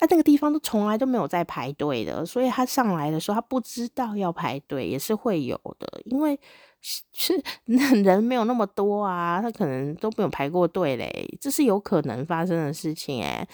[0.01, 6.39] 那那个地方都从来都没有在排队的，所以他上来的时候，他不知道要排队，也是会有的，因为
[6.81, 13.47] 是那人没有那么多啊，他可能都没有排过队嘞，这是有可能发生的事情哎。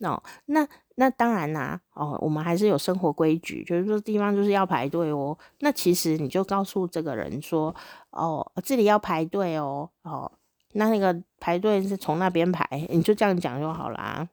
[0.00, 0.66] 哦，那。
[0.96, 5.36] 那当然啦，哦，我们还是有生活规矩，就是说地方就是要排队哦。
[5.58, 7.74] 那其实你就告诉这个人说，
[8.10, 10.30] 哦，这里要排队哦，哦，
[10.74, 14.28] 那那个排队是从那边排，你就这样讲就好啦，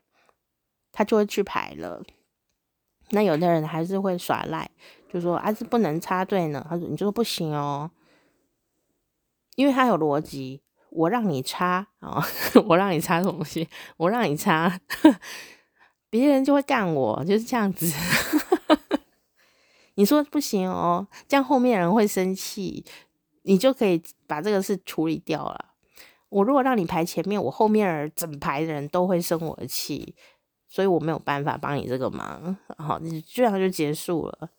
[0.92, 2.04] 他就会去排了。
[3.12, 4.70] 那有的人还是会耍赖，
[5.12, 6.66] 就说啊，是不能插队呢。
[6.70, 7.92] 他说，你就说不行哦，
[9.56, 12.24] 因为他有逻辑，我让你插哦，
[12.68, 13.68] 我让你插东西？
[13.98, 14.80] 我让你插。
[16.10, 17.86] 别人就会干我，就是这样子。
[19.96, 22.84] 你说不行哦，这样后面人会生气，
[23.44, 25.71] 你就可以把这个事处理掉了。
[26.32, 30.16] 我如果让你排前面，我后面整排的人都会生我的气，
[30.70, 32.56] 所以我没有办法帮你这个忙。
[32.78, 34.50] 好，你这样就结束了。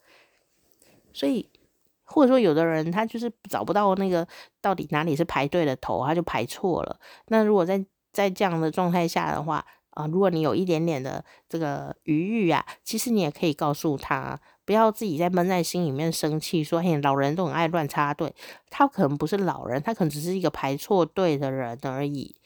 [1.14, 1.48] 所以，
[2.04, 4.26] 或者说有的人他就是找不到那个
[4.61, 7.00] 到底哪里是排队的头，他就排错了。
[7.28, 7.82] 那如果在
[8.12, 18.35] 在这样的状态下的话，啊，如果你有一点点的这个余裕啊，其实你也可以告诉他，不要自己在闷在心里面生气，说嘿，老人都很爱乱插队，
[18.70, 22.37] 他可能不是老人，他可能只是一个排错队的人而已。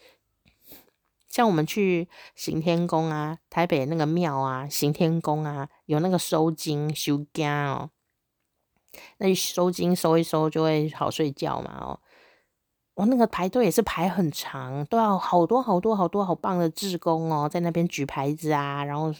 [1.29, 7.91] 像我们去行天宫啊，台北那个庙啊，行天宫啊，有那个收惊收惊哦，
[9.19, 11.99] 那收金收一收就会好睡觉嘛哦。
[12.95, 19.13] 我那个排队也是排很长，都要好多好多好多好棒的志工哦，在那边举牌子啊，然后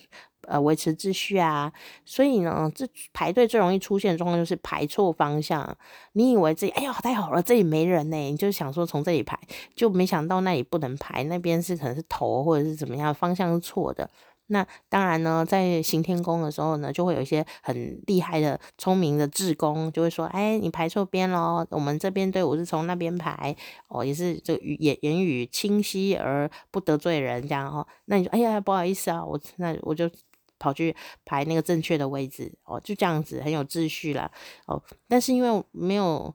[0.47, 1.71] 呃维持秩序啊。
[2.03, 5.77] 所以呢，这排队最容易出现状况就是排错方向。
[6.13, 9.37] 你以为自己哎呀太好了，这里没人呢，你就想说从这里排，
[9.75, 14.09] 就没想到那里不能排，那边是可能是头或者是怎么样，方向是错的。
[14.49, 23.53] 那当然呢，在行天宫的时候呢，就会有一些很厉害的、聪明的智工，就会说：“哎，你排错边喽，我们这边队伍是从那边排
[23.89, 30.09] 哦，也是这个语言言语清晰而不得罪人这样哦。”那你说：“哎呀，不好意思啊，我那我就
[30.59, 34.31] 跑去排那个正确的位置哦，就这样子很有秩序啦
[34.65, 34.81] 哦。
[35.07, 36.33] 但是因为没有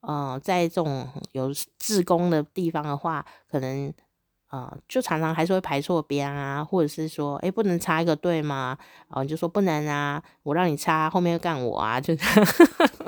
[0.00, 3.92] 呃，在这种有志工的地方的话，可能。
[4.52, 8.76] 呃，就常常还是会排错边啊，或者是说，诶，不能插一个队吗？
[9.08, 12.34] 哦，你就说不能啊，我让你插，后面又干我啊，就这样。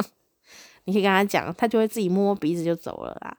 [0.85, 3.37] 你可以跟他讲，他就会自己摸鼻子就走了啦。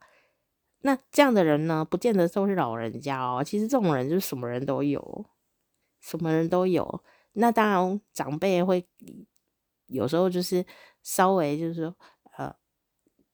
[0.82, 5.26] 那这样的人呢，不见得都是老人家哦，其实这种人就是什么人都有，
[6.00, 7.04] 什么人都有。
[7.36, 8.86] 那当然，长辈会
[9.88, 10.66] 有时候就是
[11.04, 11.96] 稍微就是说，
[12.38, 12.54] 呃。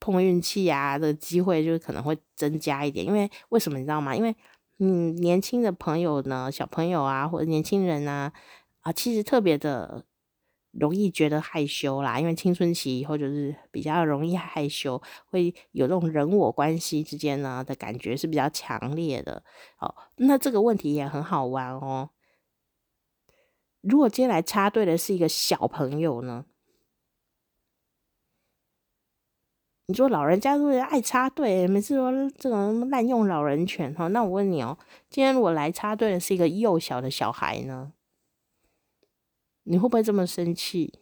[0.04, 4.16] 碰运气啊的机会就可能会增加一点，因为为什么你知道吗？
[4.16, 4.36] 因为
[4.80, 8.34] 嗯，年轻的朋友呢，小朋友啊，或者年轻人啊，
[8.80, 10.04] 啊，其实特别的
[10.72, 19.44] 容易觉得害羞啦，因为青春期以后就是比较容易害羞，会有这种人我关系之间呢的感觉是比较强烈的。
[19.78, 22.10] 哦，那这个问题也很好玩哦。
[23.82, 26.46] 如果今天来插队的是一个小朋友呢？
[29.88, 34.78] 你说老人家都是爱插队，每次说这种滥用老人权哈，那我问你哦，
[35.10, 37.92] 今天我来插队的是一个幼小的小孩呢，
[39.64, 41.00] 你会不会这么生气？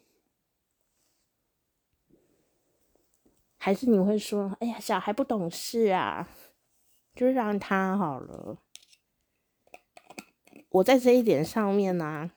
[3.58, 6.28] 还是你会说，哎呀，小孩不懂事啊，
[7.14, 8.58] 就让他好了。
[10.70, 12.32] 我在这一点上面呢、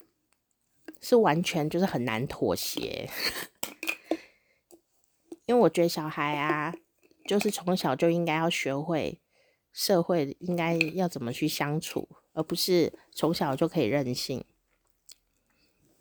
[1.02, 3.10] 是完全就是很难妥协，
[5.46, 6.72] 因为我觉得小孩啊，
[7.26, 9.20] 就是从小就应该要学会
[9.72, 14.44] 社会应该要怎么去相处，而不是从小就可以任性。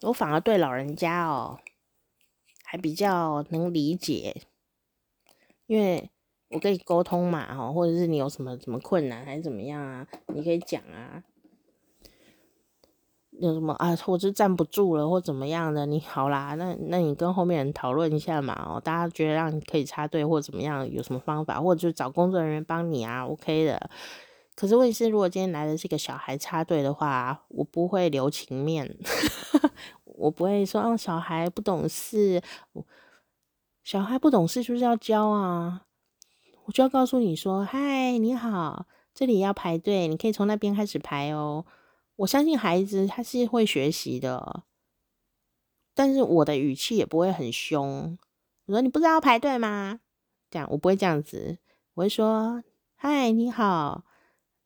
[0.01, 1.59] 我反而对老人家哦，
[2.63, 4.43] 还比较能理解，
[5.65, 6.11] 因为
[6.49, 11.23] 我跟你沟通嘛，哦，或者是你有什么什么困难还是怎么样啊，你可以讲啊。
[13.41, 23.89] 有什么啊，或者站不住了或怎么样的，你好啦，那那你跟后面人讨论一下嘛，哦，大家觉得让你可以插队或怎么样，有什么方法，或者就找工作人员帮你啊，OK 的。
[24.55, 28.95] 可是问题是，如果今天来的是个小孩插队的话，我不会留情面，
[30.05, 32.39] 我不会说，哦，小孩不懂事，
[33.83, 35.81] 小孩不懂事就是要教啊，
[36.65, 41.65] 我就要告诉你说，嗨，你好，这里要排队，你可以从那边开始排哦。
[42.17, 44.63] 我相信孩子他是会学习的，
[45.93, 48.17] 但是我的语气也不会很凶。
[48.65, 49.99] 我说，你不知道排队吗？
[50.49, 51.57] 这样我不会这样子，
[51.95, 52.63] 我会说，
[52.95, 54.05] 嗨，你好。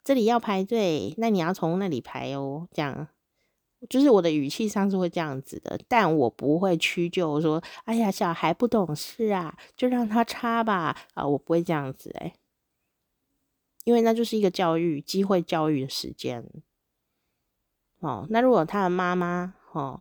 [0.03, 2.67] 这里要排队，那你要从那里排哦。
[2.71, 3.07] 这样
[3.89, 12.33] 就是我的语气上是会这样子的，但我不会屈就说：“哎呀，小孩不懂事啊，就让他插吧。”啊，我不会这样子哎，
[13.83, 16.47] 因为那就是一个教育机会教育的时间。
[18.05, 19.99] 哦，那如果他的妈妈哦，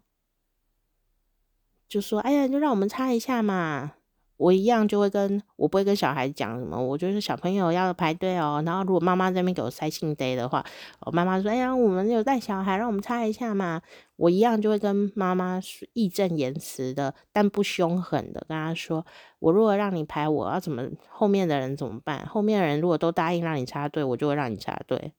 [1.88, 3.92] 就说：“哎呀，就让我们插一下嘛。”
[4.36, 8.60] 我一样就会跟我不会跟小孩讲什么，我就是小朋友要排队哦。
[8.66, 10.62] 然后如果妈妈在那边给我塞信呆的话，
[11.02, 13.80] 我妈妈说：“哎呀，我们有带小孩，让我们插一下嘛。”
[14.16, 15.60] 我一样就会跟妈妈
[15.92, 19.06] 义正言辞的，但不凶狠的跟她说
[19.38, 20.90] ：“我如果让你排，我要怎么？
[21.08, 22.26] 后面的人怎么办？
[22.26, 25.12] 后面的人如果都答应让你插队，我就会让你插队。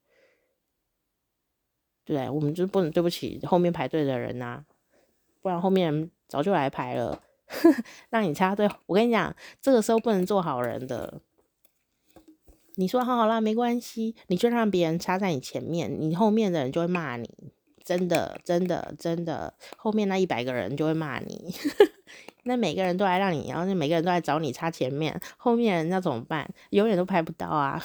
[2.06, 4.64] 对，我们就不能对不起后面排队的人呐，
[5.42, 7.20] 不然后面早就来排了。
[8.10, 11.20] ”让你插队，我跟你讲，这个时候不能做好人的。
[12.76, 17.28] 你说好好啦，没关系，你就让别人插在你前面，你后面的人就会骂你。
[17.84, 21.54] 真的，真的，真的，后面那一百个人就会骂你。
[22.42, 26.52] 那每个人都来让你，然后那每个人都来找你插前面，后面人那怎么办？
[26.70, 27.82] 永远都排不到啊。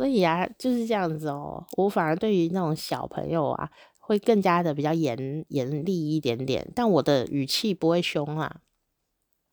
[0.00, 1.62] 所以啊，就是这样子哦。
[1.76, 3.70] 我反而对于那种小朋友啊。
[4.02, 8.60] 会更加的比较严严厉一点点，但我的语气不会凶啊，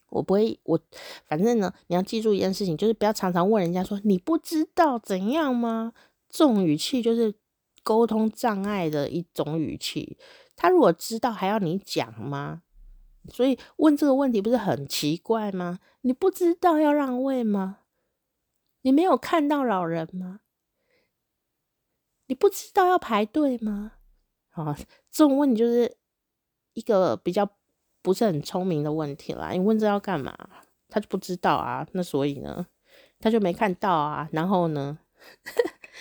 [0.09, 0.79] 我不会，我
[1.27, 5.93] 反正呢，你要记住一件事情，就是不要常常问人家说你不知道怎样吗？
[6.27, 7.35] 这种语气就是
[7.83, 10.17] 沟通障碍的一种语气。
[10.55, 12.63] 他如果知道还要你讲吗？
[13.29, 15.77] 所以问这个问题不是很奇怪吗？
[16.01, 17.77] 你不知道要让位吗？
[18.87, 20.39] 你没有看到老人吗？
[22.27, 23.91] 你不知道要排队吗？
[24.51, 24.73] 啊，
[25.11, 25.97] 这种问题就是
[26.71, 27.49] 一个比较
[28.01, 29.49] 不是很聪明的问题啦。
[29.51, 30.33] 你问这要干嘛？
[30.87, 31.85] 他就不知道啊。
[31.91, 32.65] 那所以呢，
[33.19, 34.29] 他就没看到啊。
[34.31, 34.97] 然后呢，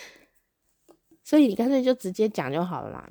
[1.24, 3.10] 所以你干脆就直接讲就好了啦。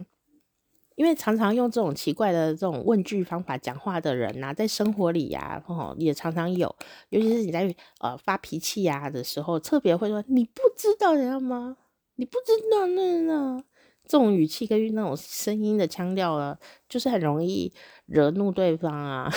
[0.96, 6.74] 因为常常用这种奇怪的这种问句方法讲话的人呐，在生活里呀，哦，也常常有。
[7.10, 11.78] 尤其是你在呃发脾气呀的时候，特别会说：“你不知道人家吗？
[12.16, 13.64] 你不知道那那。”
[14.08, 17.74] 这种语气跟那种声音的腔调了，就是很容易
[18.06, 19.32] 惹怒对方啊。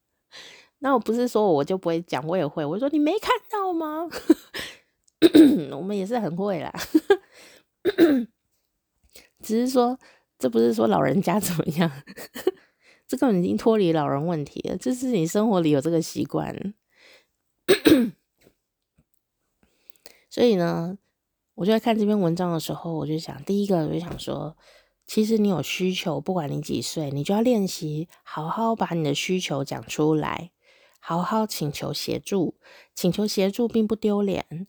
[0.80, 2.62] 那我不是说我就不会讲，我也会。
[2.62, 4.06] 我说你没看到吗？
[5.72, 6.70] 我们也是很会啦。
[9.42, 9.98] 只是说，
[10.46, 11.90] 这不是说老人家 怎么样，
[13.08, 14.76] 这根本已经脱离老人问题了。
[14.76, 16.72] 这是你生活里有这个习惯。
[20.30, 20.98] 所以呢。
[21.56, 24.54] 我就在看这篇文章的时候，我就想，第一个我就想说，
[25.06, 30.50] 其实你有需求，不管你几岁，你就要练习好好把你的需求讲出来，
[31.00, 32.60] 好好请求协助。
[32.94, 34.68] 请求协助并不丢脸，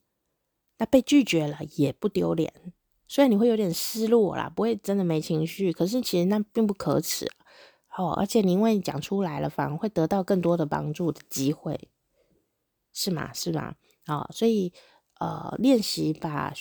[0.78, 2.74] 那被拒绝了也不丢脸。
[3.08, 7.32] 虽然你会有点失落啦，不会真的没情绪，可是其实那并不可耻。
[7.98, 11.90] 哦，而且你因为你讲出来了，反而会得到更多的帮助的机会，
[12.94, 13.34] 是吗？
[13.34, 13.76] 是吗？
[14.08, 14.74] 哦，所以
[15.20, 16.54] 呃，练习把。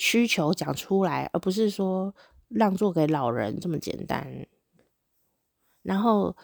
[0.00, 2.14] 需求讲出来，而不是说
[2.46, 4.46] 让座给老人这么简单。
[5.82, 6.36] 然后，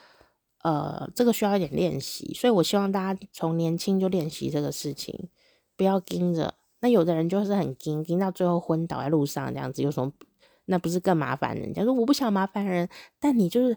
[0.64, 5.28] 呃，这个需要一点练习，所以我希望大家从年轻就练习这个事情，
[5.76, 6.54] 不要盯着。
[6.84, 10.12] 那有的人就是很惊惊到最后昏倒在路上这样子，有什么？
[10.66, 12.86] 那不是更麻烦人家说我不想麻烦人，
[13.18, 13.74] 但你就是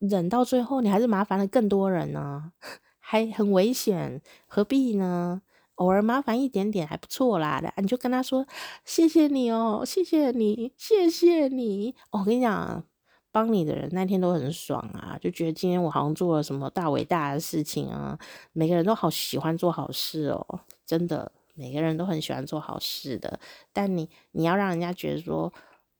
[0.00, 2.50] 忍到最后，你还是麻烦了更多人呢，
[2.98, 5.40] 还很危险，何必呢？
[5.76, 8.44] 偶尔麻烦一点点还不错啦，你就跟他说
[8.84, 11.94] 谢谢你哦，谢谢你，谢谢你。
[12.10, 12.82] 我跟你讲，
[13.30, 18.18] 帮你的人那天都很爽啊，就觉得今天我好像做了什么大伟大的事情啊。
[18.52, 23.40] 每个人都好喜欢做好事哦，真的，每个人都很喜欢做好事的。
[23.72, 25.52] 但你你要让人家觉得说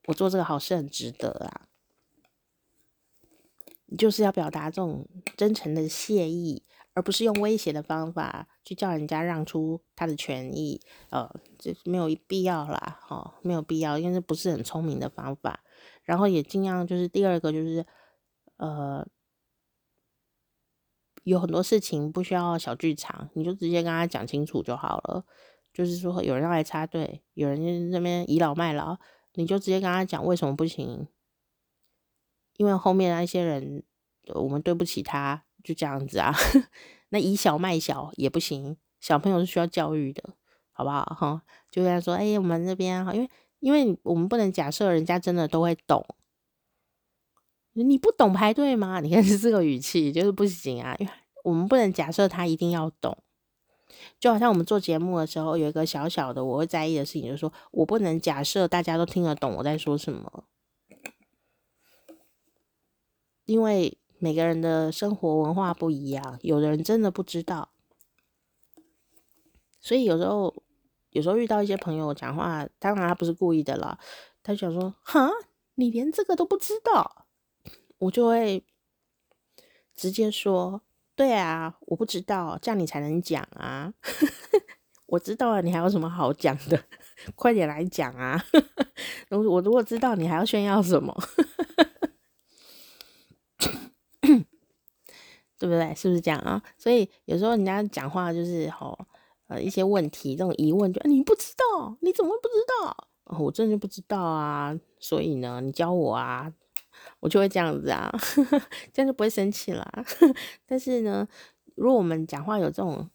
[0.07, 1.69] 我做这个好事很值得啊，
[3.99, 5.07] 就是要表达这种
[5.37, 6.63] 真诚的谢意。
[6.95, 10.81] 而不是用威胁的方法去叫人家让出他的权益，
[11.11, 15.61] 呃，这没有必要啦，哦，没有必要，因为这不是很聪明的方法。
[16.03, 17.87] 然后也尽量就是第二个就是，
[18.57, 19.07] 呃，
[21.29, 25.25] 有很多事情不需要小剧场，你就直接跟他讲清楚就好了。
[25.73, 28.99] 就是说有人要来插队，有人那边倚老卖老，
[29.35, 31.07] 你就直接跟他讲为什么不行，
[32.57, 33.83] 因为后面那些人，
[34.35, 35.45] 我们对不起他。
[35.65, 36.33] 就这样子啊，
[37.11, 40.23] 那以小卖小也不行，小朋友是需要教育的，
[40.73, 41.05] 好不好？
[41.05, 46.03] 哈，就跟他说，哎、我们这边哈，因为因为我们不能假设人家真的都会懂，
[47.83, 49.01] 你不懂排队吗？
[49.03, 51.13] 你看是这个语气，就是不行啊，因为
[51.45, 53.17] 我们不能假设他一定要懂，
[54.19, 60.45] 就好像我们做节目的时候有一个小小的我会在意的事情，就是说我不能假设大家都听得懂我在说什么，
[63.45, 63.99] 因为。
[64.21, 67.69] 每个人的生活文化不一样，有的人真的不知道，
[69.81, 70.53] 所以有时候，
[71.11, 73.97] 有时候遇到一些朋友讲话，当然他不是故意的了，
[74.43, 75.31] 他就想说：“哈，
[75.77, 77.27] 你连这个都不知道。”
[77.99, 78.65] 我就会
[79.95, 80.83] 直接说
[81.17, 83.93] ：“对啊，我不知道，这样你才能讲啊。
[85.07, 86.85] ”我知道了，你还有什么好讲的？
[87.35, 88.45] 快点来讲啊！
[89.31, 91.17] 我如果知道，你还要炫耀什么？
[95.59, 95.95] 对不对？
[95.95, 96.63] 是不是这样啊？
[96.77, 98.97] 所以有时候人家讲话就是吼，
[99.49, 103.09] 呃，一些问题，这种疑问就，你不知道，你怎么会不知道？
[103.39, 104.79] 我真的不知道啊。
[105.01, 106.53] 所以呢，你教我啊，
[107.21, 108.13] 我就会这样子啊，
[108.93, 109.85] 这样就不会生气啦。
[110.67, 111.27] 但是呢，
[111.75, 113.09] 如果我们讲话有这种。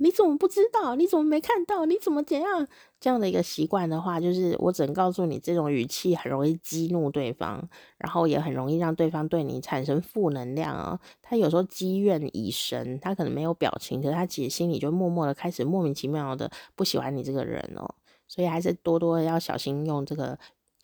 [0.00, 0.94] 你怎么不知道？
[0.94, 1.84] 你怎么没看到？
[1.84, 2.68] 你怎么怎样？
[3.00, 11.00] 这样的一个习惯的话，就是我只能告诉你，这种语气很容易激怒对方，然后也很容易让对方对你产生负能量哦。
[11.20, 17.92] 他有时候积怨已深，他可能没有表情，可是他其实心里就默默的开始莫名其妙的不喜欢你这个人哦。
[18.28, 20.38] 所以还是多多要小心用这个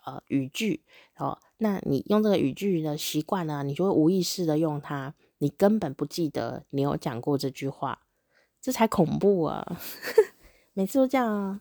[0.05, 0.83] 呃语句
[1.17, 1.39] 哦。
[1.59, 8.01] 那你用这个语句的习惯呢，你就会无意识的用它，你根本不记得你有讲过这句话。
[8.61, 9.79] 这才恐怖啊！
[10.73, 11.61] 每次都这样啊，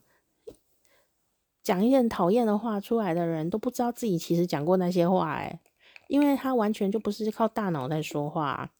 [1.61, 5.59] 讲一些讨厌的话出来的人，都不知道自己其实讲过那些话诶，
[6.07, 8.71] 因为他完全就不是靠大脑在说话，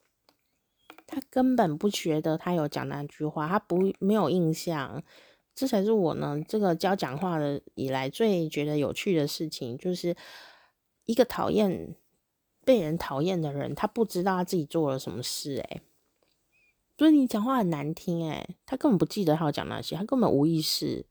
[1.06, 5.04] 他根本不觉得他有讲那句话，他不没有印象。
[5.56, 10.16] 这才是我呢这个教讲话的以来最觉得有趣的事情，就是
[11.06, 11.96] 一个讨厌
[12.66, 15.82] 被人讨厌的人，他不知道他自己做了什么事诶。
[16.98, 21.04] 所以你讲话很难听诶，他根本不记得他要讲那些，他根本无意识，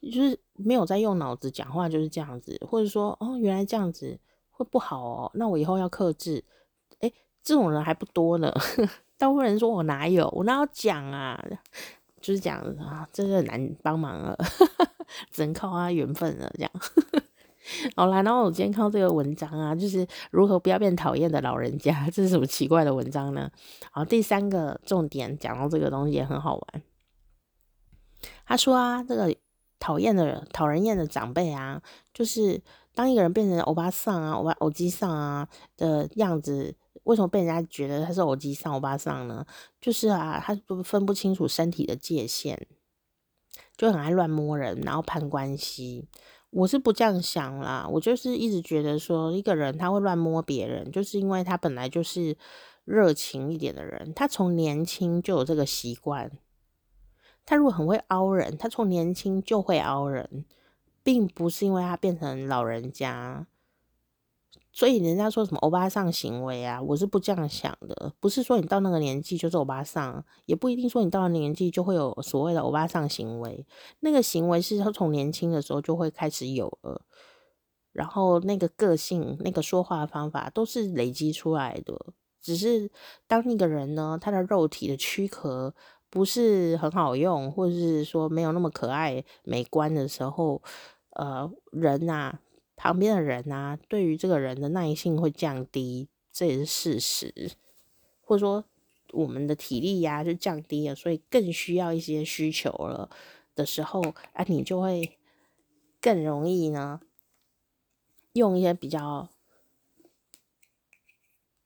[0.00, 4.20] 就是没有在用脑子讲话，就是这样子，或者说哦，原来这样子
[4.50, 6.44] 会不好哦，那我以后要克制。
[7.00, 7.12] 诶，
[7.42, 8.52] 这种人还不多呢，
[9.18, 11.42] 大部分人说我哪有，我哪有讲啊，
[12.26, 14.36] 就是讲啊，真的很难帮忙了，
[15.30, 16.72] 只能靠他缘分了，这样。
[17.94, 23.48] 好啦，然后我今天看到这个文章啊，就是如何不要变讨厌的老人家， 这是什么奇怪的文章呢？
[23.92, 26.82] 好，第三个重点讲到这个东西也很好玩。
[28.44, 29.32] 他说啊，这个
[29.78, 31.80] 讨厌的、讨人厌的长辈啊，
[32.12, 32.60] 就是
[32.92, 36.74] 当一个人变成欧巴桑啊、欧巴欧吉桑啊的样子，
[37.06, 39.46] 为什么被人家觉得他是偶吉桑、欧巴上呢？
[39.80, 42.66] 就是啊，他分不清楚身体的界限，
[43.76, 46.08] 就很爱乱摸人，然后攀关系。
[46.50, 52.36] 我是不这样想啦，我就是一直觉得说，一个人他会乱摸别人，就是因为他本来就是
[52.84, 56.32] 热情一点的人，他从年轻就有这个习惯。
[57.44, 60.44] 他如果很会凹人，他从年轻就会凹人，
[61.04, 63.46] 并不是因为他变成老人家。
[64.76, 68.12] 所以人家说什么欧巴桑行为啊，我是不这样想的。
[68.20, 73.66] 不是说你到那个年纪就是欧巴桑，也不一定说你到了年纪就会有所谓的欧巴桑行为。
[74.00, 77.00] 那个行为是他从年轻的时候就会开始有了，
[77.92, 81.98] 然后那个个性、那个说话的方法都是累积出来的。
[82.42, 82.90] 只是
[83.26, 85.74] 当一个人呢，他的肉体的躯壳
[86.10, 90.62] 不是很好用，或者是说没有那么可爱、美观的时候，
[91.12, 92.40] 呃，人呐、啊。
[92.76, 97.52] 旁边的人啊，对于这个人的耐性会降低，这也是事实。
[98.20, 98.64] 或者说，
[99.12, 103.08] 我们的体力呀、就降低了，所以更需要一些需求了
[103.54, 104.02] 的时候，
[104.32, 105.18] 啊，你就会
[106.00, 107.00] 更容易呢，
[108.34, 109.30] 用一些比较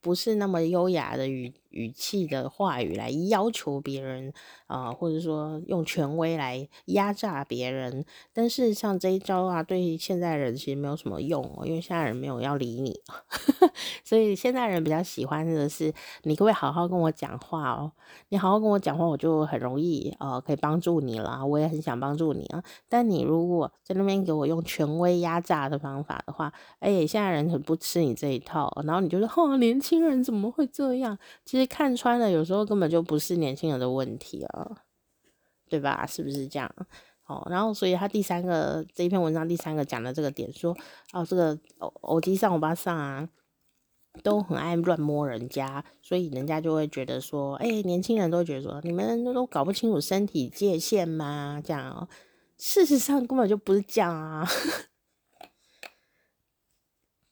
[0.01, 4.33] 不是那么优雅的语语气的话语来要求别人
[4.67, 8.05] 啊、或者说用权威来压榨别人。
[8.33, 13.01] 但是像这一招啊，对于现在人其实没有什么用哦，因为现在人没有要理你，
[14.05, 15.93] 所以现在人比较喜欢的是，
[16.23, 17.91] 你可不可以好好跟我讲话哦？
[18.29, 22.63] 你好好跟我讲话，我就很容易呃可以帮助你了，我也很想帮助你啊。
[22.89, 29.91] 但你如果在那边给我用权威压榨的方法的话，哎，现在人很不吃你这一套，然后你就说，哦，年轻。
[29.91, 31.19] 年轻人怎么会这样？
[31.45, 34.83] 其实看穿了，有时候根本就不是年轻人的问题啊，
[35.69, 36.07] 对吧？
[36.07, 36.75] 是不是这样？
[37.27, 40.77] 哦，然后所以他第三个这一篇文章第三个讲的这个点说，
[41.13, 43.29] 哦，这个欧欧吉桑欧巴桑啊，
[44.25, 51.63] 都很爱乱摸人家，所以人家就会觉得说，哎，年轻人都觉得说，你们都搞不清楚身体界限吗？
[51.65, 52.09] 这样哦，
[52.59, 54.45] 事实上根本就不是这样啊，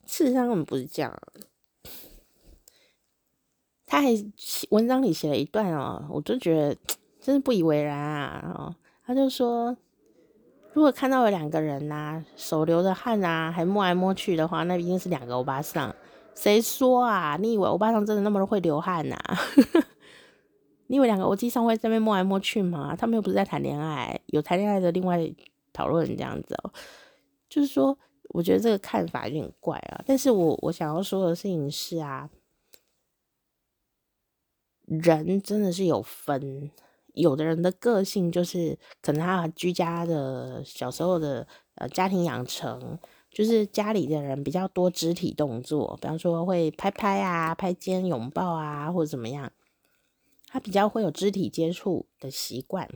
[0.06, 1.20] 事实上根本不是这样。
[3.90, 4.08] 他还
[4.68, 6.76] 文章里写了一段哦，我就觉得
[7.18, 8.54] 真是不以为然啊！
[8.54, 8.74] 哦，
[9.06, 9.74] 他就说，
[10.74, 15.94] 如果看到有两个人呐、手流着汗啊，还摸来摸去的话，那一定是两个欧巴桑。
[16.34, 17.38] 谁说啊？
[17.40, 19.38] 你以为欧巴桑真的那么会流汗呐、啊？
[20.88, 22.94] 你以为两个欧吉桑会在那边摸来摸去吗？
[22.94, 25.18] 他们又不是在谈恋爱，有谈恋爱的另外
[25.72, 26.70] 讨论这样子哦。
[27.48, 27.96] 就是说，
[28.28, 30.02] 我觉得这个看法有点怪啊。
[30.06, 32.28] 但是我我想要说的事情是啊。
[34.88, 36.70] 人真的是有分，
[37.12, 42.98] 有的人的个性就是可能他居家的小时候的呃家庭养成，
[43.30, 49.52] 就是家里的人比较多肢体动作，比方说会拍拍啊、拍肩、拥抱啊，或者怎么样，
[50.46, 52.88] 他比较会有肢体接触的习惯。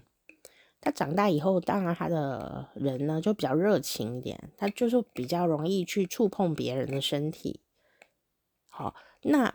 [0.81, 7.61] 他长大以后，当然他的人呢就比较热情一点，他就是比较容易去触碰别人的身体。
[8.69, 9.55] 好，那。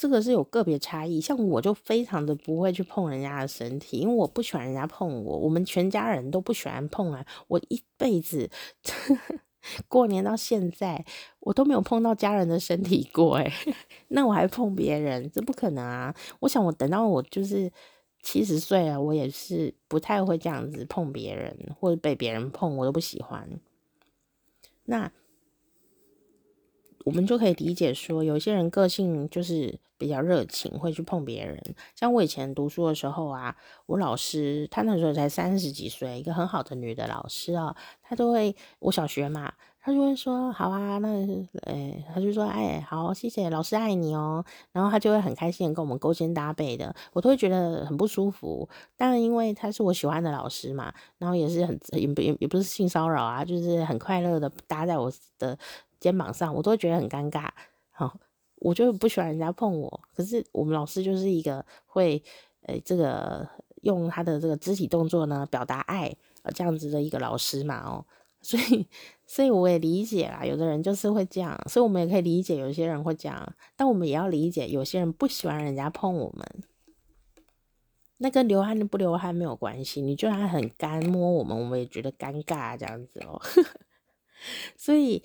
[0.00, 5.38] 这个是有个别差异，像我就非常的不会去碰人家的身体，因为我不喜欢人家碰我。
[5.38, 8.48] 我们全家人都不喜欢碰啊，我一辈子
[9.88, 11.04] 过年到现在，
[11.40, 13.52] 我都没有碰到家人的身体过，哎，
[14.06, 16.14] 那我还碰别人，这不可能啊！
[16.38, 17.68] 我想我等到我就是
[18.22, 23.58] 七十岁了，我也是不太会这样子碰别人，或者被别人碰，我都不喜欢。
[24.84, 25.10] 那。
[27.04, 31.60] 我们就可以理解说，有些人个性就是比较热情，会去碰别人。
[31.94, 41.08] 像我以前读书的时候啊，我老师她那时候才三十几岁，一个很好的女的老师啊，她都会我小学嘛，她就会说好啊，那
[41.64, 48.68] 诶，她就说哎，好，谢谢老师爱你哦，然后她就会很开心跟我们勾肩搭背的，我都会觉得很不舒服。
[48.96, 55.58] 当然，因为她是我喜欢的老师嘛，然后也是很也也也不是性骚扰啊，就是很快乐的搭在我的。
[56.00, 57.48] 肩膀上，我都会觉得很尴尬。
[57.90, 58.16] 好，
[58.60, 60.00] 我就不喜欢人家碰我。
[60.14, 62.22] 可是我们老师就是一个会，
[62.62, 63.48] 呃、这个
[63.82, 68.04] 用他的这个肢体动作呢表达爱，呃，这样子的一个老师嘛，哦，
[68.42, 68.86] 所以，
[69.26, 70.44] 所以我也理解啦。
[70.44, 76.46] 有的人就是会这样，所以我们也可以理解有些人会这样，但我们也要理解有些人不喜欢人家碰我们。
[78.18, 83.40] 那跟流汗不流汗没有关系，你就算很干摸我们，我们也觉得尴尬这样子哦。
[84.76, 85.22] 所以。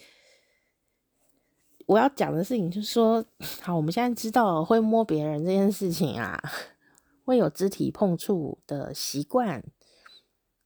[1.93, 3.23] 我要讲的事情就是说，
[3.61, 6.41] 好，我们现在知道会摸别人这件事情啊，
[7.23, 9.63] 会有肢体碰触的习惯，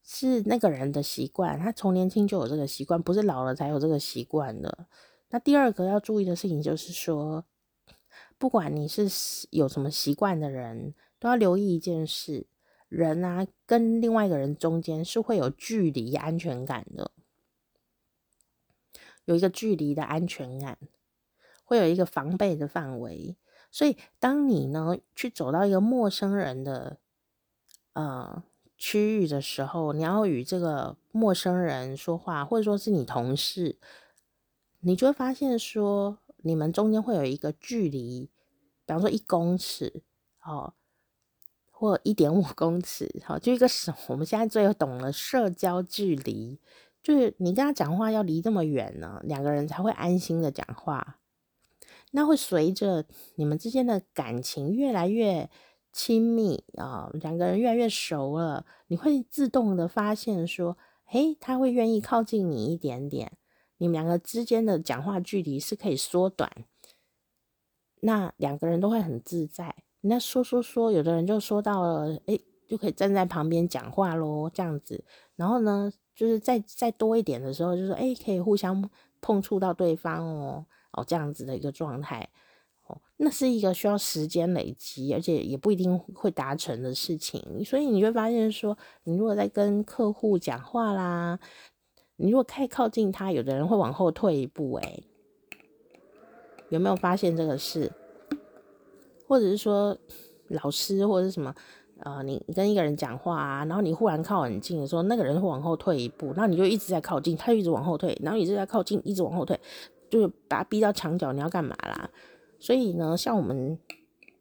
[0.01, 4.87] 是那个人的习惯，他从年轻就有这个习惯，不是老了才有这个习惯的。
[5.29, 7.43] 那第二个要注意的事情就是说，
[8.37, 9.09] 不管你是
[9.49, 12.47] 有什么习惯的人，都要留意一件事：
[12.87, 17.11] 人啊，跟另外一个人中间是会有距离安全感的，
[19.25, 20.77] 有一个距离的安全感。
[21.67, 23.35] 会有一个防备的范围，
[23.69, 26.97] 所以当你呢去走到一个陌生人的
[27.91, 28.41] 呃
[28.77, 33.77] 区域的时候，你要与这个陌生人说话，或者说是你同事，
[34.79, 38.29] 你就会发现说你们中间会有一个距离，
[38.85, 40.03] 比方说一公尺，
[40.45, 40.73] 哦，
[41.69, 46.61] 或一点五 公尺，好，就一个什，我们现在最懂了社交距离，
[47.03, 51.19] 就是你跟他讲话要离这么远呢，两个人才会安心的讲话。
[52.17, 53.05] 那会随着
[53.35, 55.47] 你们之间的感情越来越
[55.93, 63.33] 亲密啊，两个人越来越熟了，你会自动的发现说，嘿，他会愿意靠近你一点点，
[63.77, 66.51] 你们两个之间的讲话距离是可以缩短，
[67.99, 69.75] 那两个人都会很自在。
[70.01, 75.05] 那说说说，有的人就说到了，哎，就可以站在旁边讲话咯，这样子。
[75.35, 78.89] 然后呢，就是再再多一点的时候，就是哎，可以互相
[79.21, 80.65] 碰触到对方哦。
[80.91, 82.29] 哦，这样子的一个状态，
[82.87, 87.63] 哦，那是一个需要时间累积，而且也不一定会达成的事情。
[87.65, 91.39] 所以你会发现说，你如果在跟客户讲话啦，
[92.15, 94.75] 你如果太靠近他，有的人会往后退一步。
[94.77, 95.03] 诶，
[96.69, 97.91] 有没有发现这个事？
[99.27, 99.97] 或者是说，
[100.47, 101.53] 老师或者是什么？
[102.01, 109.59] 呃，你跟一个人讲话啊，然后你忽然靠很近的时候，那个人会往后退一步，然后你就一直在靠近，他就一直往后退，然后你一直在靠近，一直往后退，
[110.09, 112.09] 就是把他逼到墙角，你要干嘛啦？
[112.59, 113.77] 所以呢，像我们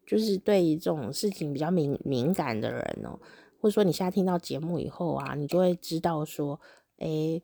[0.06, 3.18] 就是对这种事情比较敏敏感的人哦、
[3.60, 6.60] 或者说你现在听到节目以后啊，你就会知道说，
[6.98, 7.42] 哎、欸，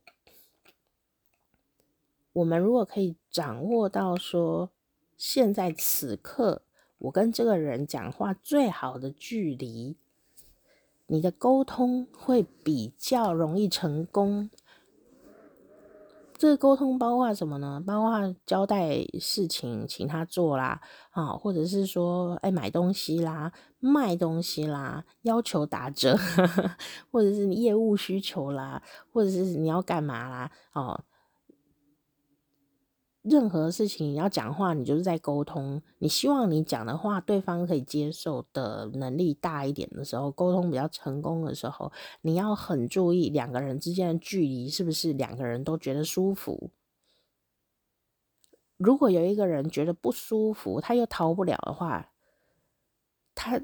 [2.33, 4.71] 我们如果可以掌握到说，
[5.17, 6.63] 现在此刻
[6.99, 9.97] 我跟这个人讲话最好的距离。
[11.09, 14.49] 你的沟通会比较容易成功。
[16.43, 17.81] 这个沟通包括什么呢？
[17.87, 20.81] 包括交代事情请他做啦，
[21.11, 26.19] 啊，或者是说，哎，买东西啦，卖东西啦，要求打折，
[27.13, 28.83] 或者是业务需求啦，
[29.13, 31.05] 或者是你要干嘛啦，哦。
[33.23, 35.81] 任何事情你要讲话，你就是在沟通。
[35.99, 41.93] 你希望你讲的话对方可以接受的能力大一点的时候，沟通比较成功的时候，
[42.23, 46.71] 你要很注意两个人之间的距离是不是两个人都觉得舒服。
[48.77, 52.11] 如果有一个人觉得不舒服，他又逃不了的话，
[53.35, 53.61] 他。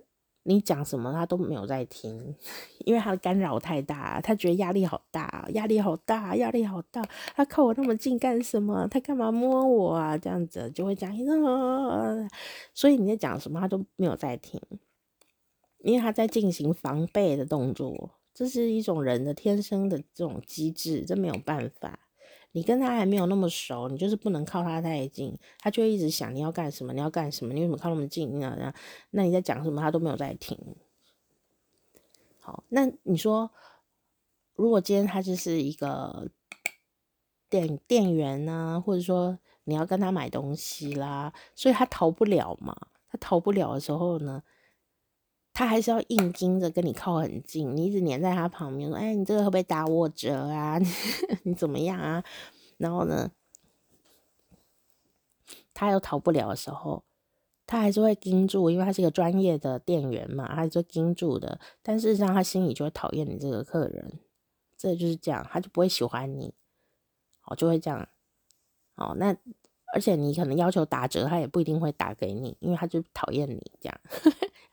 [0.49, 2.34] 你讲什么他都没有在听，
[2.86, 7.07] 因为他的干扰太大，他觉得压力好大，压力好大，压力好大。
[7.36, 8.88] 他靠我那么近干什么？
[8.90, 10.16] 他干嘛摸我啊？
[10.16, 11.14] 这样子就会讲，
[12.72, 14.59] 所以你在讲什么他都没有在听，
[15.80, 22.07] 因为他在进行防备的动作，这是一种人的天生的这种机制，这没有办法。
[22.53, 28.40] 你跟他还没有那么熟，你就是不能靠他太近，他就会一直想你要干什么，你要干什么，你为什么靠那么近？
[28.40, 28.74] 那
[29.11, 30.59] 那你在讲什么，他都没有在听。
[32.40, 33.51] 好，那你说，
[34.55, 36.30] 如果今天他就是一个
[37.51, 42.74] 店店员呢，或者说你要跟他买东西啦，所以他逃不了嘛，
[43.11, 44.42] 他逃不了的时候呢？
[45.59, 50.78] 他还是要硬盯着跟你靠很近，你一直黏在他旁边说：“哎，你这个会不会打我折啊？
[51.42, 52.22] 你怎么样啊？”
[52.78, 53.32] 然后呢，
[55.74, 57.02] 他又逃不了的时候，
[57.66, 61.59] 他还是会盯住，因为他是一个专业的店员嘛，他就盯住的。
[61.82, 64.12] 但事实上，他心里就会讨厌你这个客人，
[64.76, 66.54] 这就是这样，他就不会喜欢你，
[67.46, 68.09] 哦，就会这样，
[68.94, 69.36] 哦，那
[69.92, 74.00] 而且你可能要求打折，他也不一定会打给你，因为他就讨厌你这样。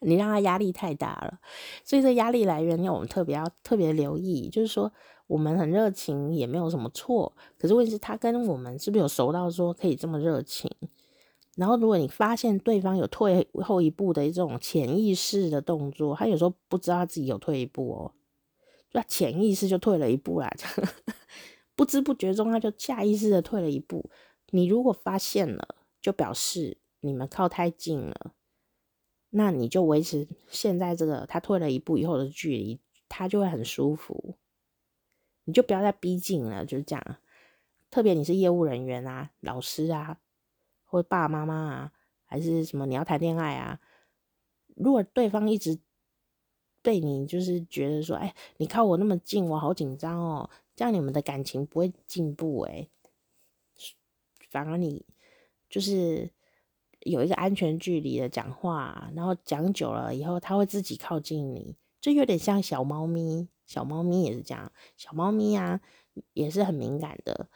[0.05, 1.39] 你让他压力太大了，
[1.83, 4.47] 所以这压力来源要我们特别要特别留意。
[4.49, 4.91] 就是说，
[5.27, 10.69] 我们很热情也没有什么错，可是问题是，他跟我们是不是有熟到说可以这么热情？
[11.55, 18.11] 然后，如果你发现对方有退后一步的这种潜意识的动作，他有时候不知道他自己有退一步哦，
[18.91, 20.53] 就他潜意识就退了一步啦，
[21.75, 24.09] 不知不觉中他就下意识的退了一步。
[24.51, 28.33] 你如果发现了，就表示你们靠太近了。
[29.38, 32.79] 那你就维持现在这个，他退了一步以后的距离，
[33.09, 34.38] 他就会很舒服。
[35.43, 37.17] 你就不要再逼近了，就是这样。
[37.91, 40.21] 特别你是业务人员啊、老师啊，
[40.86, 41.91] 或爸爸妈妈啊，
[42.23, 43.81] 还是什么你要谈恋爱啊，
[44.73, 45.77] 如果对方一直
[46.81, 52.89] 被你就是觉得说，哎，你靠我那么近，我好紧张哦，这样你们的感情不会进步诶，
[54.49, 55.05] 反而你
[55.69, 56.31] 就是。
[57.05, 63.47] 有一个安全距离的讲话，然后讲久了以后，他会自己靠近你，就有点像小猫咪。
[63.67, 65.79] 小猫咪也是这样，小猫咪啊
[66.33, 67.47] 也是很敏感的。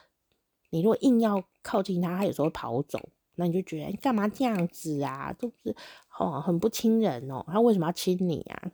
[0.69, 2.99] 你如果硬要靠近它，它有时候会跑走，
[3.35, 5.33] 那你就觉得干嘛这样子啊？
[5.33, 5.75] 都是
[6.17, 7.43] 哦，很不亲人哦。
[7.47, 8.71] 它为什么要亲你啊？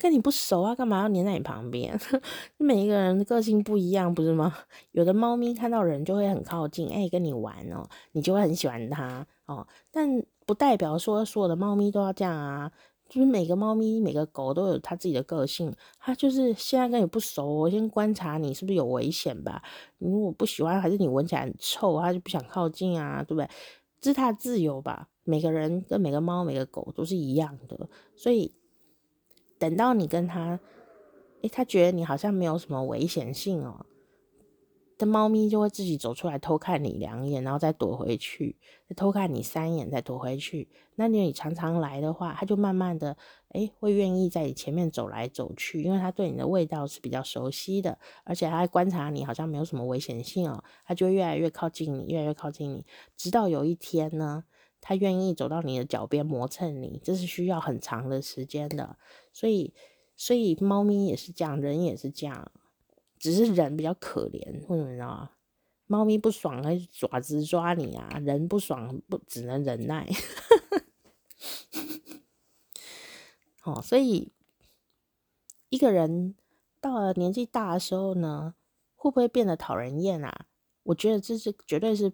[0.00, 2.00] 跟你不熟啊，干嘛要黏在你旁边？
[2.56, 4.50] 每一个人的个性不一样，不是吗？
[4.92, 9.66] 有的猫咪看到人就会很靠近，哎、跟你玩哦，你就会很喜欢它哦。
[9.90, 10.08] 但
[10.46, 12.72] 不代表说所有的猫咪都要这样啊，
[13.10, 15.70] 就是每个猫咪、每个狗都有它自己的个性。
[15.98, 19.62] 它就是现在跟你不熟，我先观察你是不是有危险吧。
[19.98, 23.46] 你如果不喜欢，还是你闻起来很臭，它就不想靠近啊，对不对？
[24.00, 25.08] 这是它的自由吧。
[25.24, 27.86] 每个人跟每个猫、每个狗都是一样的，
[28.16, 28.54] 所以。
[29.60, 30.58] 等到你跟他，
[31.42, 33.84] 诶，他觉得你好像没有什么危险性哦，
[34.96, 38.56] 的猫咪就会自己走出来偷看你两眼，然后再躲回去，
[38.96, 40.70] 偷看你三眼，再躲回去。
[40.94, 43.18] 那你常常来的话，它就慢慢的，
[43.50, 54.44] 诶，会愿意在你前面走来走去，因为它对你的味道是比较熟悉的，而且它还观察你好像没有什么危险性哦，它就会越来越靠近你，越来越靠近你，直到有一天呢，
[54.80, 58.96] 它愿意走到你的脚边磨蹭你，这是需要很长的时间的。
[59.32, 59.74] 所以，
[60.16, 62.50] 所以猫咪也是这样，人也是这样。
[63.18, 65.30] 只是人比较可怜，为什么你知道吗？
[65.86, 70.08] 猫咪不爽还爪子抓你啊，人不爽不只能忍耐。
[73.64, 74.32] 哦，所以
[75.68, 76.34] 一个人
[76.80, 78.54] 到了年纪大的时候呢，
[78.94, 80.46] 会不会变得讨人厌啊？
[80.84, 82.12] 我觉得这是绝对是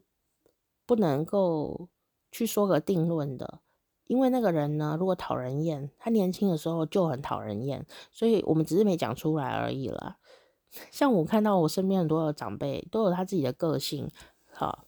[0.85, 1.89] 不能够
[2.37, 3.61] 去说个定论的，
[4.09, 10.19] 因为那个人呢，如果讨人厌，他年轻的时候就很讨人厌，所以我们只是没讲出来而已了。
[10.93, 14.11] 像我看到我身边很多的长辈都有他自己的个性，
[14.53, 14.85] 好，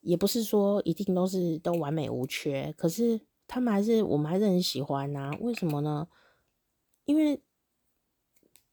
[0.00, 6.08] 也不是说一定都是都完美无缺，可是他们还是我们还是很喜欢呐、为什么呢？
[7.04, 7.42] 因为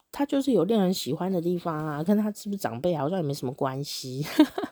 [0.10, 4.26] 他就是有令人喜欢的地方啊，跟他是不是长辈好像也没什么关系。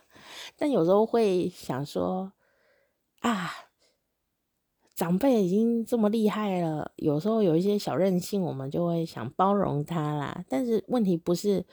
[0.56, 2.32] 但有时候会想说
[3.24, 3.52] 啊。
[4.96, 10.46] 长辈已经这么厉害了，有时候有一些小任性，我们就会想包容他啦。
[10.48, 11.66] 但是问题不是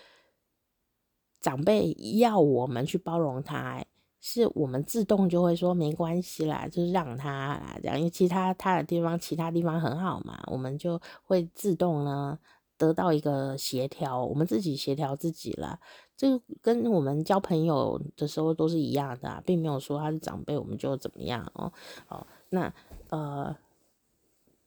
[1.39, 3.85] 长辈要我们去包容他，
[4.23, 12.39] 是我们自动就会说没关系啦，就是让他啦，这样，因为其他他的地方，其他地方很好嘛，我们就会自动呢
[12.79, 15.79] 得到一个协调，我们自己协调自己啦。
[16.21, 21.73] 这个跟我们交朋友的时候都是一样的啊，并没有说他是长辈我们就怎么样哦。
[22.07, 22.71] 好，那。
[23.09, 23.57] 呃，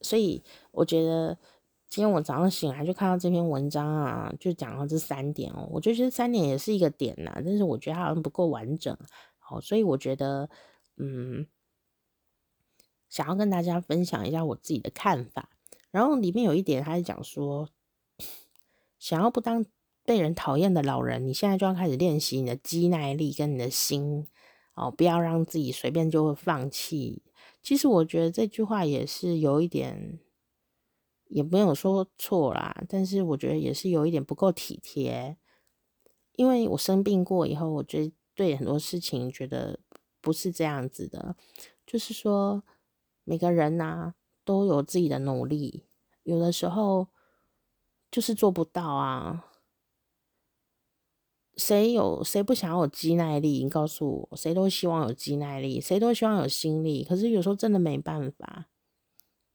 [0.01, 1.37] 所以我觉得
[1.87, 5.67] 今天我早上醒来就看到这篇文章啊，就讲到这三点哦。
[5.69, 8.97] 我就觉得三点也是一个点呐，但是我觉得好像不够完整。
[9.37, 10.49] 好，所以我觉得，
[10.97, 11.45] 嗯，
[13.07, 15.49] 想要跟大家分享一下我自己的看法。
[15.91, 17.69] 然后里面有一点，他是讲说，
[18.97, 19.63] 想要不当
[20.05, 24.27] 被人讨厌的老人，你现在就要开始练习你的肌耐力跟你的心
[24.73, 27.23] 哦，不要让自己随便就会放弃。
[27.61, 30.19] 其实我觉得这句话也是有一点，
[31.27, 35.37] 也没有说错啦，但是我觉得也是有一点不够体贴。
[36.35, 39.79] 因为我生病过以后，我觉得对很多事情觉得
[40.19, 41.37] 不是这样子的，
[41.85, 42.63] 就是说
[43.23, 45.85] 每个人呐、都有自己的努力，
[46.23, 47.07] 有的时候
[48.11, 49.45] 就是做不到啊。
[51.55, 53.63] 谁有谁不想要有肌耐力？
[53.63, 57.03] 你告诉我，谁都希望有肌耐力，谁都希望有心力。
[57.03, 58.69] 可是有时候真的没办法，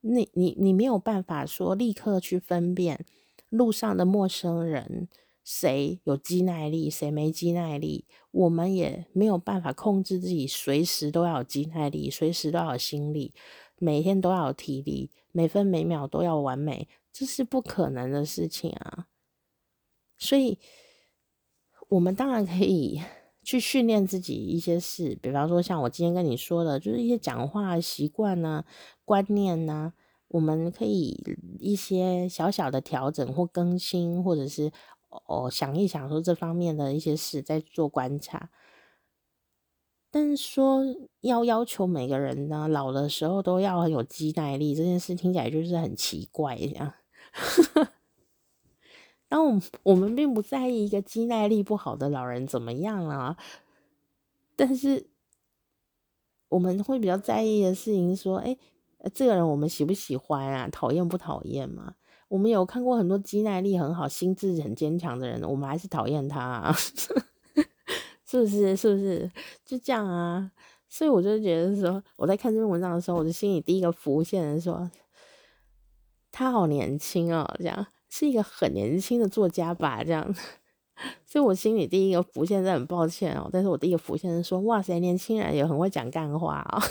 [0.00, 3.04] 你你你没有办法说立刻去分辨
[3.48, 5.08] 路上的陌生人
[5.42, 8.06] 谁有肌耐力，谁没肌耐力。
[8.30, 13.34] 我们也没有办法控制自己随时都要有肌耐力，随时都要有心力，
[13.76, 19.08] 每天都要有体力，每分每秒都要完美，这是不可能的事情啊。
[20.16, 20.60] 所以。
[21.88, 23.00] 我们当然可以
[23.42, 28.64] 去训练自己一些事，比方说像我今天跟你说的，就是一些讲话习惯呢、
[29.06, 29.94] 观念呢，
[30.28, 31.18] 我们可以
[31.58, 34.70] 一些小小的调整或更新，或者是
[35.08, 38.50] 哦想一想说这方面的一些事，在做观察。
[40.10, 40.82] 但是说
[41.20, 46.92] 要要求每个人呢，老的时候都要很有肌耐力，这件事听起来就是很奇怪这样。
[49.28, 53.36] 然后我们并不在意一个肌耐力不好的老人怎么样啊，
[54.56, 55.10] 但是
[56.48, 58.56] 我们会比较在意的事情说，哎，
[59.12, 60.68] 这个人我们喜不喜欢啊？
[60.72, 61.94] 讨厌不讨厌嘛？
[62.28, 66.72] 我们有看过很多肌耐力很好、心智很坚强的人，我们还是讨厌他啊，
[68.24, 68.76] 是不是？
[68.76, 69.30] 是不是？
[69.64, 70.50] 就这样啊？
[70.88, 74.90] 所以我就觉得说，我在看这篇文章的时候，我的心里第一个浮现的说，
[76.32, 77.86] 他好年轻哦，这样。
[78.08, 80.34] 是一个很年轻的作家吧，这样，
[81.26, 86.82] 所以我心里第一个浮现是很抱歉哦，但是我第一个浮现是说，哇塞，年轻人也很会讲干话啊，哦，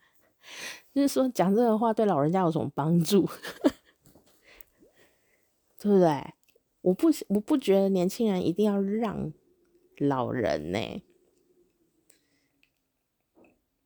[0.94, 3.28] 就是说讲这个话对老人家有什么帮助，
[5.78, 6.34] 对不对？
[6.82, 9.32] 我不我不觉得年轻人一定要让
[9.96, 10.78] 老人呢，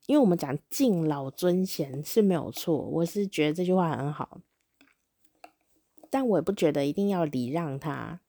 [0.07, 4.41] 因为我们讲敬老尊贤是没有错，我是觉得这句话很好。
[6.11, 8.21] 但我也不觉得一定要礼让他，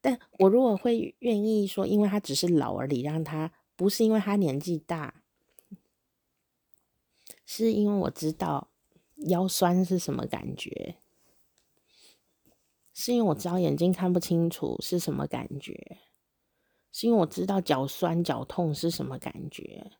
[0.00, 5.22] 但我如果会愿意说，因为他只是老而礼让他，不是因为他年纪大，
[7.46, 8.68] 是因为我知道
[9.28, 10.96] 腰酸是什么感觉，
[12.92, 15.98] 是因为我知道眼睛看不清楚是什么感觉，
[16.92, 19.90] 是因为我知道脚酸脚痛是什么感觉，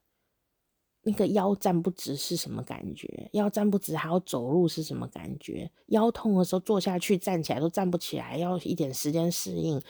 [1.02, 9.80] 那个腰站不直是什么感觉，腰站不直还要走路是什么感觉，腰痛的时候坐下去站起来都站不起来，要一点时间适应，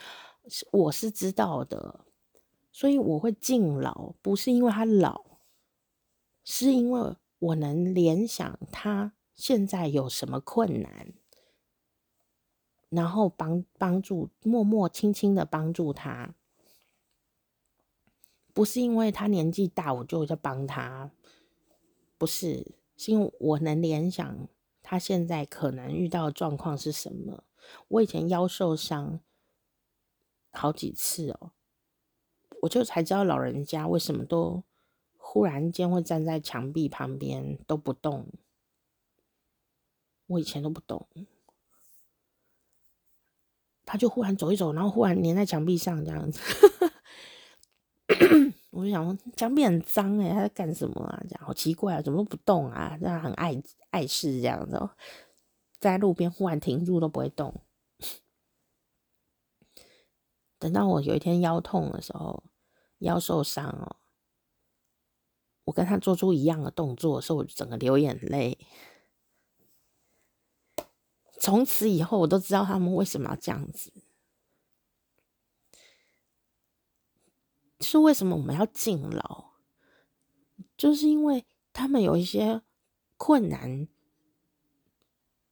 [0.70, 2.04] 我是知道的，
[2.70, 5.38] 所以我会敬老，不是因为他老，
[6.44, 11.12] 是因为我能联想他现在有什么困难。
[12.88, 16.34] 然后帮帮助，默默轻轻的帮助他，
[18.61, 21.11] 不是因为他年纪大我就在帮他，
[22.18, 24.48] 不是，是因为我能联想
[24.82, 27.42] 他现在可能遇到的状况是什么。
[27.88, 29.20] 我以前腰受伤
[30.50, 31.52] 好几次哦，
[32.61, 34.62] 我就才知道老人家为什么都
[35.16, 38.26] 忽然间会站在墙壁旁边都不动，
[40.26, 41.06] 我以前都不懂。
[43.86, 46.38] 他就忽然走一走，然后忽然粘在墙壁上这样子，
[48.70, 51.22] 我就想说墙壁很脏诶，他在干什么啊？
[51.28, 52.96] 这样好奇怪啊，怎么都不动啊？
[53.00, 54.90] 这样很碍碍事这样子，
[55.78, 57.62] 在路边忽然停住都不会动。
[60.58, 62.42] 等到我有一天腰痛的时候，
[62.98, 63.96] 腰受伤哦，
[65.64, 68.58] 我跟他做出一样的动作的时候，我就整个流眼泪。
[71.38, 73.92] 从此以后，我都知道他们为什么要这样子。
[77.81, 79.51] 是为什么我们要敬老？
[80.76, 82.62] 就是因为他们有一些
[83.16, 83.89] 困难，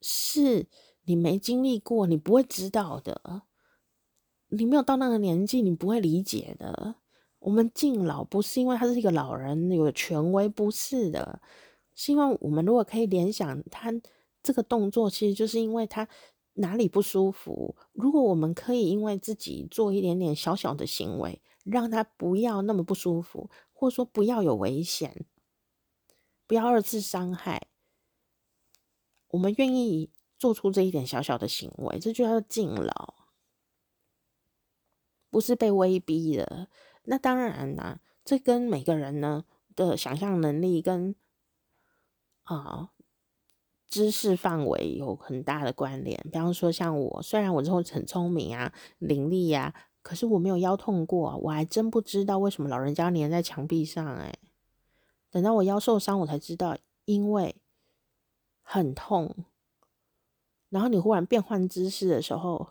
[0.01, 0.67] 是
[1.05, 3.43] 你没经历过，你不会知道的。
[4.49, 6.97] 你没有到那个年纪，你不会理解的。
[7.41, 11.41] 我们敬老不是因为他是一个老人有权威，不是的，
[11.95, 13.93] 是因为我们如果可以联想他。
[14.41, 16.09] 这个动作其实就是因为他
[16.55, 17.77] 哪里不舒服。
[17.93, 25.27] 如果我们可以因为自己做一点点小小的行为，让他不要那么不舒服，或者说不要有危险，
[26.47, 27.69] 不要二次伤害，
[29.29, 33.15] 我们愿意做出这一点小小的行为，这就叫敬老，
[35.31, 36.69] 不是被威逼的。
[37.05, 39.45] 那当然啦、啊，这跟每个人呢
[39.75, 41.15] 的想象能力跟
[42.45, 42.91] 啊。
[43.91, 54.05] 知识范围有很大的关联，比方说像我，虽然我之后很聪明啊、伶俐呀，可是我没有腰痛过，我还真不知道为什么老人家粘在墙壁上。
[54.17, 54.35] 哎，
[55.31, 57.57] 等到我腰受伤，我才知道，因为
[58.63, 59.35] 很痛，
[60.69, 62.69] 然后你忽然变换姿势的时候，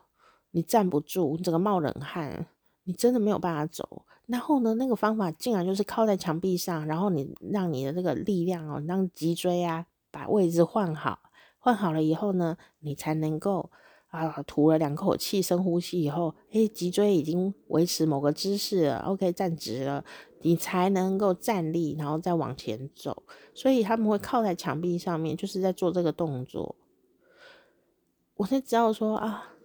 [0.51, 2.47] 你站不住，你整个冒冷汗，
[2.83, 4.05] 你真的没有办法走。
[4.25, 9.85] 然后呢，那个方法竟然就是靠在墙壁上，然后你让你的这个力量哦，让脊椎啊。
[10.09, 11.19] 把位置换好，
[11.59, 13.69] 换好了以后呢，你才能够
[14.09, 20.03] 啊吐了两口气，深呼吸以后，诶，脊椎已经维持某个姿势了，OK，站直了，
[20.41, 23.23] 你才能够站立，然后再往前走。
[23.53, 26.75] 所以他们会靠在墙壁上面，就是在做这个动作。
[28.35, 29.55] 我才知道说啊，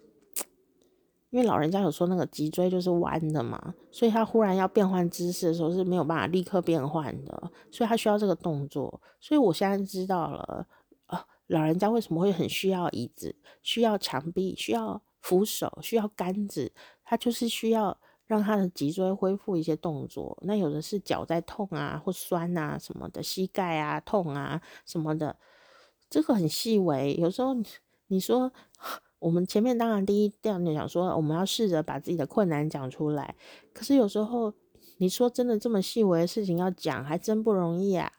[1.31, 9.01] 因为老人家有说那个脊椎就是弯的嘛，所以他忽然要变换姿势的时候是没有办法立刻变换的，所以他需要这个动作。
[9.21, 10.67] 所以我现在知道了，
[11.53, 16.73] 老人家为什么会很需要椅子，需要墙壁，需要扶手，需要杆子，
[17.05, 20.37] 他就是需要让他的脊椎恢复一些动作。
[20.43, 25.37] 那有的是脚在痛啊，或酸啊什么的，膝盖啊痛啊什么的，
[26.11, 27.15] 这个很细微。
[27.15, 27.55] 有时候
[28.09, 28.53] 你说。
[29.23, 33.37] 我们前面当然第一调你想说，我们要试着把自己的困难讲出来。
[33.73, 34.53] 可是有时候
[34.97, 38.11] 你说真的这么细微的事情要讲，还真不容易啊。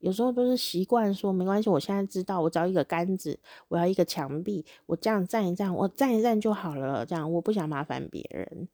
[0.00, 3.38] 有时候都是习惯说没关系，我现在知道，我找一个杆子，
[3.68, 7.04] 我要一个墙壁，我这样站一站，我站一站就好了。
[7.04, 8.68] 这样我不想麻烦别人。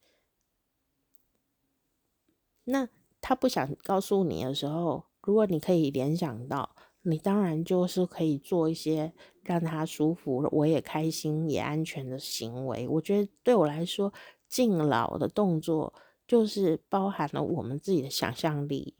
[2.64, 2.88] 那
[3.20, 6.76] 他不想告诉你的时候，如果你可以联想到。
[7.06, 9.12] 你当然就是可以做一些
[9.42, 12.88] 让他舒服、我也开心、也安全的行为。
[12.88, 14.10] 我觉得对我来说，
[14.48, 15.92] 敬老的动作
[16.26, 18.94] 就是包含了我们自己的想象力。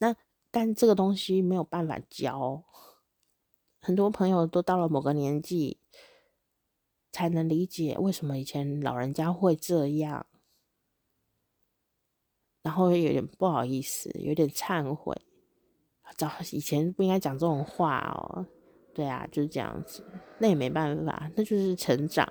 [0.00, 0.16] 那
[0.50, 2.64] 但这个东西没有办法教，
[3.80, 5.78] 很多朋友都到了某个年纪
[7.12, 10.26] 才能理解为什么以前老人家会这样。
[12.62, 15.16] 然后有点不好意思，有点忏悔，
[16.16, 18.46] 早以前不应该讲这种话哦。
[18.92, 20.04] 对啊，就是这样子，
[20.38, 22.30] 那也没办法，那就是成长。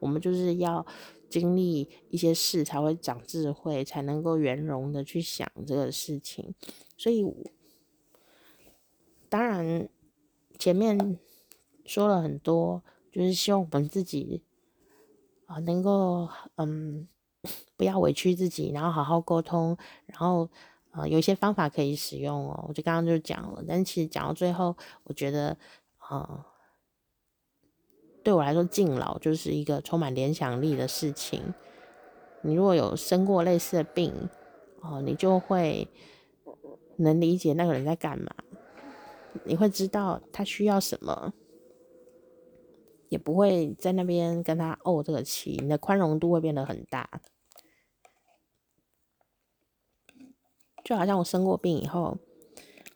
[0.00, 0.84] 我们就是要
[1.28, 6.54] 经历一些事，才会长智慧，才能够圆融的去想这个事情。
[6.96, 7.24] 所以，
[9.28, 9.88] 当然
[10.58, 11.18] 前面
[11.84, 14.42] 说了很多，就是希望我们自己
[15.46, 17.06] 啊，能够嗯
[17.76, 19.76] 不要委屈自己，然后好好沟通，
[20.06, 20.48] 然后
[20.90, 22.64] 呃有一些方法可以使用哦。
[22.68, 25.56] 我就刚刚就讲了，但其实讲到最后，我觉得
[25.98, 26.44] 啊、
[28.28, 31.54] 对我来说敬老就是一个充满联想力的事情。
[32.42, 34.12] 你如果有生过类似的病
[34.82, 35.88] 哦、你就会
[36.96, 38.30] 能理解那个人在干嘛，
[39.44, 41.32] 你会知道他需要什么。
[43.08, 47.08] 也不会在那边跟他怄这个气，你的宽容度会变得很大。
[50.84, 52.18] 就好像我生过病以后，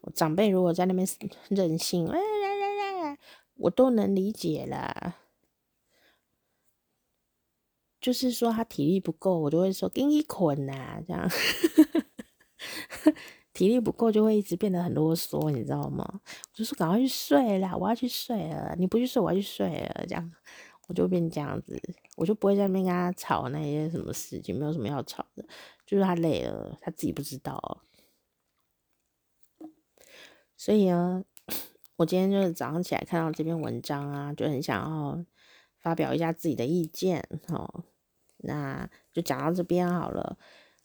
[0.03, 1.09] 我长辈如果在那边
[1.49, 3.19] 任性，哎来来来，
[3.57, 5.17] 我都能理解啦。
[8.03, 11.27] 就是说他体力不够，我就会说给你捆呐，这样。
[13.55, 16.05] 体力不够就会一直变得很啰嗦，你知道吗？
[16.15, 16.21] 我
[16.53, 18.75] 就说赶快去睡啦，我要去睡了。
[18.79, 20.05] 你不去睡，我要去睡了。
[20.09, 20.33] 这样
[20.89, 21.81] 我就变这样子，
[22.17, 25.45] 我就不会在那边跟他吵那些什么事情，没有什么要吵的。
[25.87, 27.85] 就是他累了，他自己不知道。
[30.57, 31.25] 所以呢，
[31.97, 35.25] 我今天就是早上起来看到这篇文章啊，就很想要
[35.79, 37.85] 发表一下自己的意见哦。
[38.43, 40.37] 那就讲到这边好了。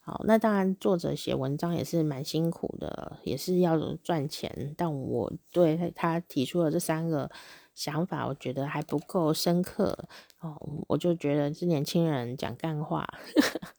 [0.04, 4.74] 好，那当然，作者写文章也是蛮辛苦的，也是要赚钱。
[4.78, 7.30] 但我对他提出的这三个
[7.76, 10.08] 想法，我觉得还不够深刻
[10.40, 10.58] 哦。
[10.88, 13.06] 我就觉得这年轻人讲干话。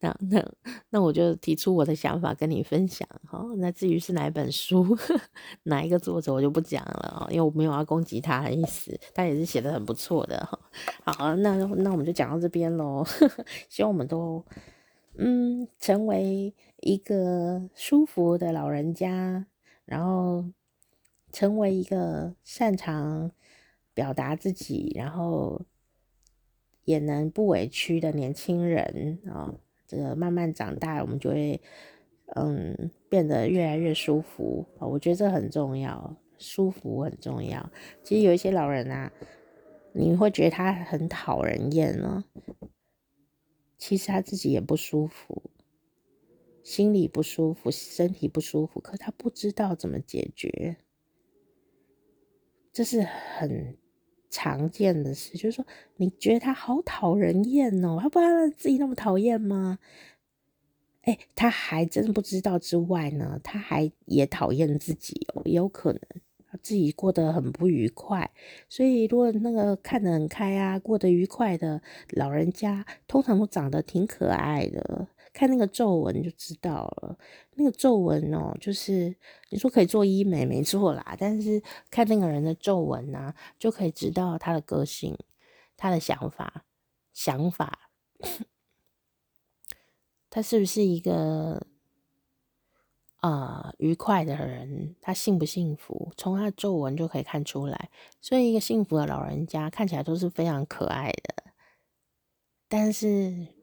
[0.00, 0.52] 那那
[0.90, 3.08] 那我就提出我的想法跟你分享。
[3.26, 4.96] 好，那至于是哪一本书，
[5.64, 10.58] 哪一个作者，我就不讲了啊，因为我没有要攻击他的意思，他也是写得很不错的哈。
[11.04, 13.04] 好，那那我们就讲到这边喽。
[13.68, 14.44] 希望我们都
[15.16, 19.46] 嗯成为一个舒服的老人家，
[19.84, 20.44] 然后
[21.32, 23.32] 成为一个擅长
[23.94, 25.62] 表达自己，然后
[26.84, 29.54] 也能不委屈的年轻人啊。
[29.88, 31.58] 这个慢慢长大，我们就会
[32.36, 34.86] 嗯变得越来越舒服啊。
[34.86, 37.72] 我觉得这很重要，舒服很重要。
[38.04, 39.10] 其实有一些老人啊，
[39.94, 42.22] 你会觉得他很讨人厌呢，
[43.78, 45.50] 其实他自己也不舒服，
[46.62, 50.76] 心里不舒服，身体不舒服，可他不知道怎么解决，
[52.70, 53.77] 这是很。
[54.30, 55.64] 常见的事就是说，
[55.96, 59.78] 你觉得他好讨人厌哦，他不知道自己那么讨厌吗？
[61.02, 66.00] 哎，他还真不知道之外呢，他还也讨厌自己哦，也有可能
[66.62, 68.30] 自己过得很不愉快。
[68.68, 75.08] 所以，如果那个看得很开啊，过得愉快的老人家，通常都长得挺可爱的。
[75.38, 77.16] 看那个皱纹就知道了，
[77.54, 79.14] 那个皱纹哦，就是
[79.50, 81.14] 你说可以做医美，没错啦。
[81.16, 81.62] 但是
[81.92, 85.16] 看那个人的皱纹啊，就可以知道他的个性、
[85.76, 86.64] 他的想法、
[87.12, 87.88] 想法，
[90.28, 91.68] 他是不是一个
[93.18, 94.96] 啊、愉快的人？
[95.00, 96.12] 他幸不幸福？
[96.16, 97.90] 从他的皱纹就可以看出来。
[98.20, 101.52] 所以，一个幸福的老人家看起来都是非常可爱的，
[102.68, 103.56] 但是。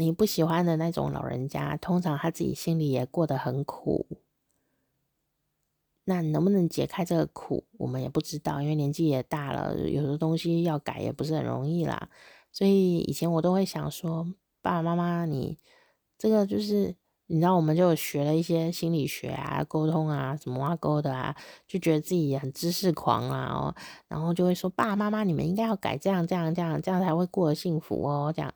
[0.00, 4.06] 你不喜欢的那种老人家，通常他自己心里也过得很苦。
[6.04, 12.08] 那能不能解开这个苦，我们也不知道，因为年纪也大了，有的东西要改也不是很容易啦。
[12.50, 14.24] 所以以前我都会想说，
[14.62, 15.58] 爸爸妈妈，你
[16.16, 16.96] 这个就是，
[17.26, 21.36] 你知道，我们就学了一些心理学啊、沟通啊、什么挖沟的啊，
[21.68, 23.74] 就觉得自己很知识狂啊，哦，
[24.08, 28.52] 然后就会说，爸爸妈妈，你们应该要改这样、这样、这样，这样才会过得幸福哦，这样。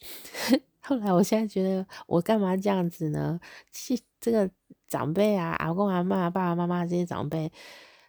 [0.80, 3.38] 后来，我现在觉得我干嘛这样子呢？
[3.70, 4.50] 其这个
[4.88, 7.52] 长辈啊，阿公阿嬷、爸爸妈妈这些长辈，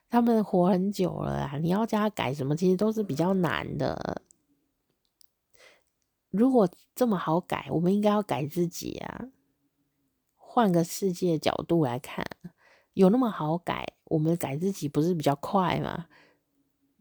[0.09, 4.21] 他们活很久了啊，你要叫他改什么，其实都是比较难的。
[6.29, 9.25] 如果这么好改，我们应该要改自己啊。
[10.37, 12.25] 换个世界角度来看，
[12.93, 16.07] 有那么好改，我们改自己不是比较快吗？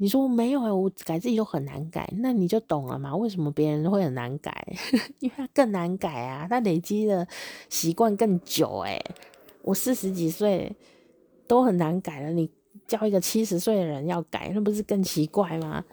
[0.03, 3.15] 你说没有，我改自己就很难改，那你就懂了嘛？
[3.15, 4.67] 为什么别人会很难改？
[5.21, 7.29] 因为他更难改啊，他累积的
[7.69, 8.79] 习惯更久。
[8.79, 8.99] 哎，
[9.61, 10.75] 我四十几岁
[11.47, 12.51] 都很难改了，你
[12.89, 15.85] 叫一个七十岁的人要改，那不是更奇怪吗？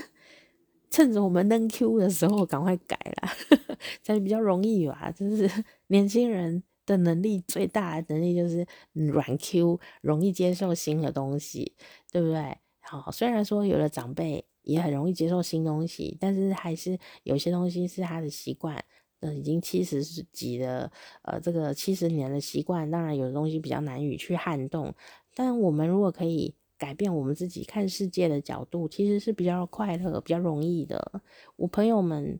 [0.90, 3.32] 趁着我们扔 Q 的时候赶快改啦，
[4.04, 5.10] 才比较容易吧？
[5.10, 5.50] 就是
[5.86, 11.72] 年轻人的能力最大的能力就是软 Q，容易接受新的东西，
[12.12, 12.58] 对不对？
[12.88, 18.84] 好，虽然说有的长辈也很容易接受新东西，但是还是有些东西是他的习惯，
[19.18, 20.90] 呃，已经七十几的，
[21.22, 24.94] 呃，这个七十年的习惯，当然有的东西比较难以去撼动。
[25.34, 31.20] 但我们如果可以改变我们自己看世界的角度，其实是比较快乐、比较容易的。
[31.56, 32.38] 我朋友们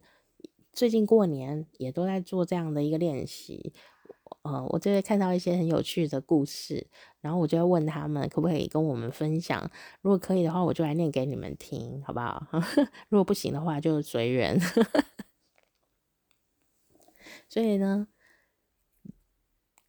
[0.73, 3.73] 最近过年也都在做这样的一个练习。
[4.47, 6.87] 呃，我就会看到一些很有趣的故事，
[7.21, 9.69] 然后我就会问他们可不可以跟我们分享。
[10.03, 12.47] 如果可以的话，我就来念给你们听，好不好？
[13.11, 14.57] 如果不行的话，就随缘。
[17.49, 18.07] 所以呢，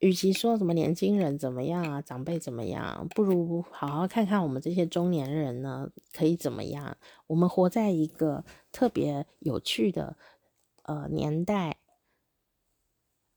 [0.00, 6.96] 与其说什么年轻人怎么样啊，长辈怎么样，不如好好看看我们这些中年人呢，可以怎么样？
[7.28, 10.16] 我们活在一个特别有趣的
[10.82, 11.76] 呃年代，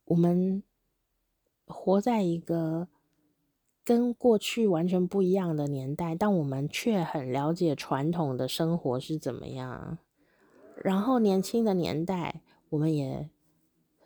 [0.05, 0.63] 我们。
[1.71, 2.87] 活在一个
[3.83, 9.97] 跟过去完全不一样的年代，但我们却很了解传统的生活是怎么样。
[10.75, 13.29] 然后年轻的年代，我们也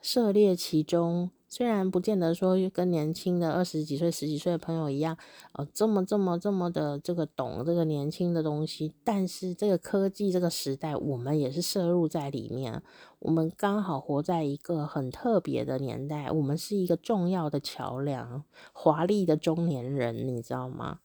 [0.02, 1.32] 涉猎其中。
[1.56, 5.18] 虽然不见得说跟年轻的二十几岁、十几岁的朋友一样，
[5.54, 12.84] 呃，这么这么这么的这个懂这个年轻的东西，但是这个科技这个时代，我们也是摄入在里面。
[13.20, 18.44] 我们刚好活在一个很特别的年代，我们是一个重要的桥梁，
[18.74, 21.00] 华丽的中年人，你知道吗？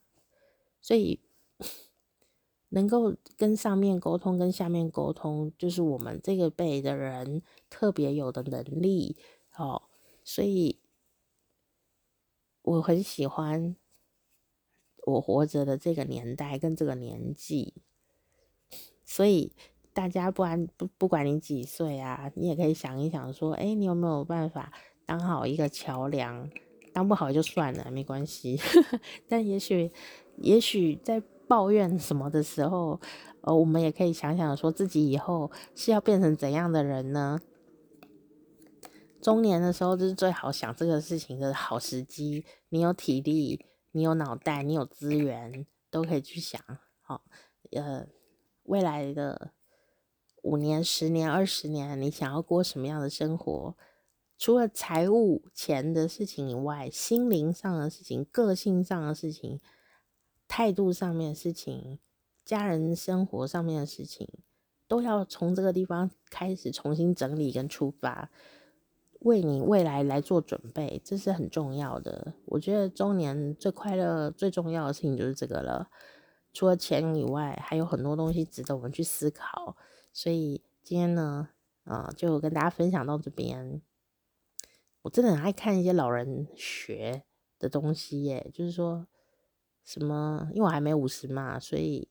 [0.83, 1.21] 所以
[2.71, 9.17] 能够跟上面沟通，跟下面沟通，就是我们这个辈的人特别有的能力，
[9.57, 9.83] 哦。
[10.25, 10.79] 所以，
[12.63, 13.77] 我很喜欢
[15.07, 17.75] 我活着的这个年代跟这个年纪。
[19.05, 19.53] 所以，
[19.93, 24.73] 大家不然不不管你几岁啊，你也可以想一想，说，哎，你有没有办法
[25.05, 26.49] 当好一个桥梁？
[26.93, 28.59] 当不好就算了，没关系。
[29.29, 29.91] 但也许，
[30.37, 33.01] 也许在抱怨什么的时候，
[33.41, 37.41] 呃，我们也可以想想，说自己以后是要变成怎样的人呢？
[39.21, 42.45] 中年的时候就是最好想这个事情的好时机。
[42.71, 46.61] 你有体力，你有脑袋，你有资源，都可以去想。
[47.01, 47.25] 好，
[47.73, 48.07] 呃，
[48.65, 49.53] 未来的
[50.43, 53.77] 五年、十年、二十年，你想要过什么样的生活？
[54.39, 59.61] 除了财务、钱的事情以外，心灵上的事情、个性上的事情、
[60.49, 61.99] 态度上面的事情、
[62.43, 64.27] 家人生活上面的事情，
[64.89, 68.31] 都要从这个地方开始重新整理跟出发。
[69.21, 72.35] 为你未来来做准备，这是很重要的。
[72.47, 75.91] 我觉得中年最快乐、最重要的事情就是这个了。
[76.53, 79.77] 除了钱以外，还有很多东西值得我们去思考。
[80.13, 81.51] 所以今天呢，
[81.85, 83.83] 啊、呃，就跟大家分享到这边。
[85.03, 87.23] 我真的很爱看一些老人学
[87.59, 89.07] 的东西耶，就是说
[89.85, 92.09] 什么，因为我还没五十嘛，所以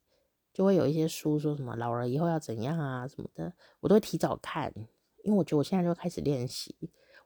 [0.53, 4.73] 就会有一些书说什么老人以后要怎样啊什么的，我都会提早看，
[5.23, 6.75] 因为我觉得我现在就开始练习。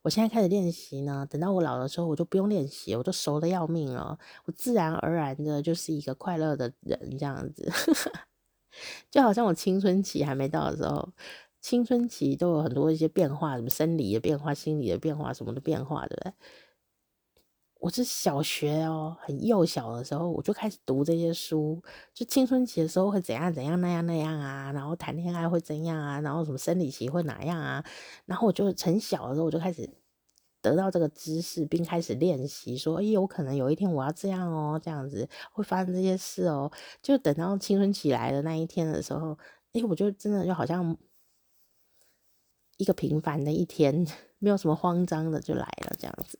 [0.03, 7.71] 我现在开始练习呢，等到我老的时候，我就不用练习，我都熟的要命了，我自然而然的就是一个快乐的人，这样子，
[9.09, 11.09] 就好像我青春期还没到的时候，
[11.61, 16.33] 青春期都有很多一些变化，什么生理的变化、心理的变化，什么的变化，对不对？
[17.83, 21.83] 我是小学哦，很幼小的时候，我就开始读这些书。
[22.13, 27.83] 就青春期的时候会怎样怎样那样那样啊，然后谈恋爱会怎样啊，然后什么生理期会哪样啊，
[28.25, 29.85] 然后我就很小的时候我就开始
[30.61, 36.71] 得到这个知识，并开始练习，说，哎，有可能有一天我要这样哦，这样子会发生这些事哦。
[37.01, 39.37] 就等到青春期来的那一天的时候，
[39.73, 40.97] 哎，我就真的就好像
[42.77, 44.07] 一个平凡的一天，
[44.39, 46.39] 没有什么慌张的就来了，这样子。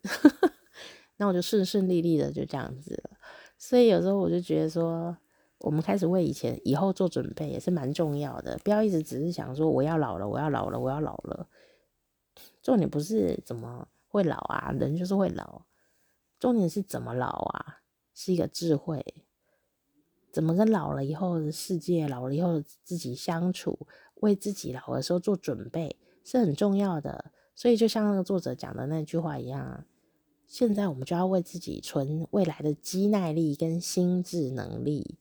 [1.18, 3.18] 那我就顺顺利利的就这样子了，
[3.57, 5.16] 所以有时候我就觉得说，
[5.59, 11.47] 我们开始为以前以后做准备也是蛮重要的，不要一直只是想说我要老了，我要老了，我要老了。
[12.64, 15.65] 重点不是怎么会老啊，人就是会老，
[16.40, 17.81] 重点是怎么老啊，
[18.15, 19.06] 是一个智慧，
[20.31, 27.31] 怎么跟老了以后的世界，老了以后自己相处，为自己老的时候做准备是很重要的。
[27.56, 29.85] 所以就像那个作者讲的那句话一样。
[30.54, 35.18] 现在我们就要为自己存未来的肌耐力跟心智能力，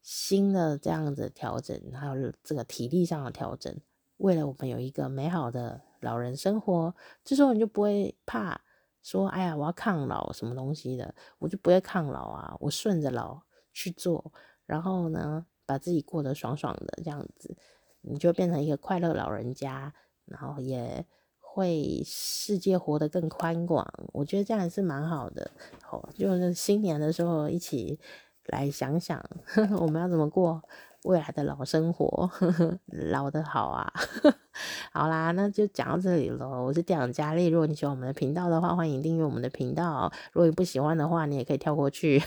[0.00, 3.76] 新的这样子调整，还有这个体力上的调整，
[4.18, 6.94] 为了我们有一个美好的老人生活，
[7.24, 8.60] 这时候你就不会怕
[9.02, 13.42] 说，哎呀，我要抗老什么东西的，我就不会抗老啊，我顺着老
[13.72, 14.32] 去做，
[14.64, 17.56] 然后呢，把自己过得爽爽的这样子，
[18.02, 19.92] 你就变成一个快乐老人家，
[20.24, 21.04] 然后也。
[21.50, 25.50] 会世界活得更宽广，我觉得这样也是蛮好的。
[25.82, 27.98] 好，就是新年的时候一起
[28.46, 29.24] 来想想，
[29.80, 30.62] 我们要怎么过
[31.04, 33.92] 未来的老生活，呵呵，老得好啊。
[34.92, 36.64] 好啦，那就讲到这里喽。
[36.64, 40.12] 我是店长佳丽，如果你喜欢我们的频道的话，欢迎订阅我们的频道。
[40.32, 42.22] 如果你不喜欢的话，你也可以跳过去。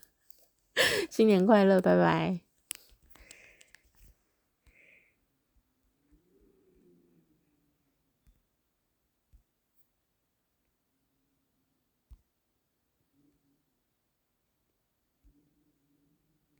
[1.10, 2.45] 新年快乐，拜拜。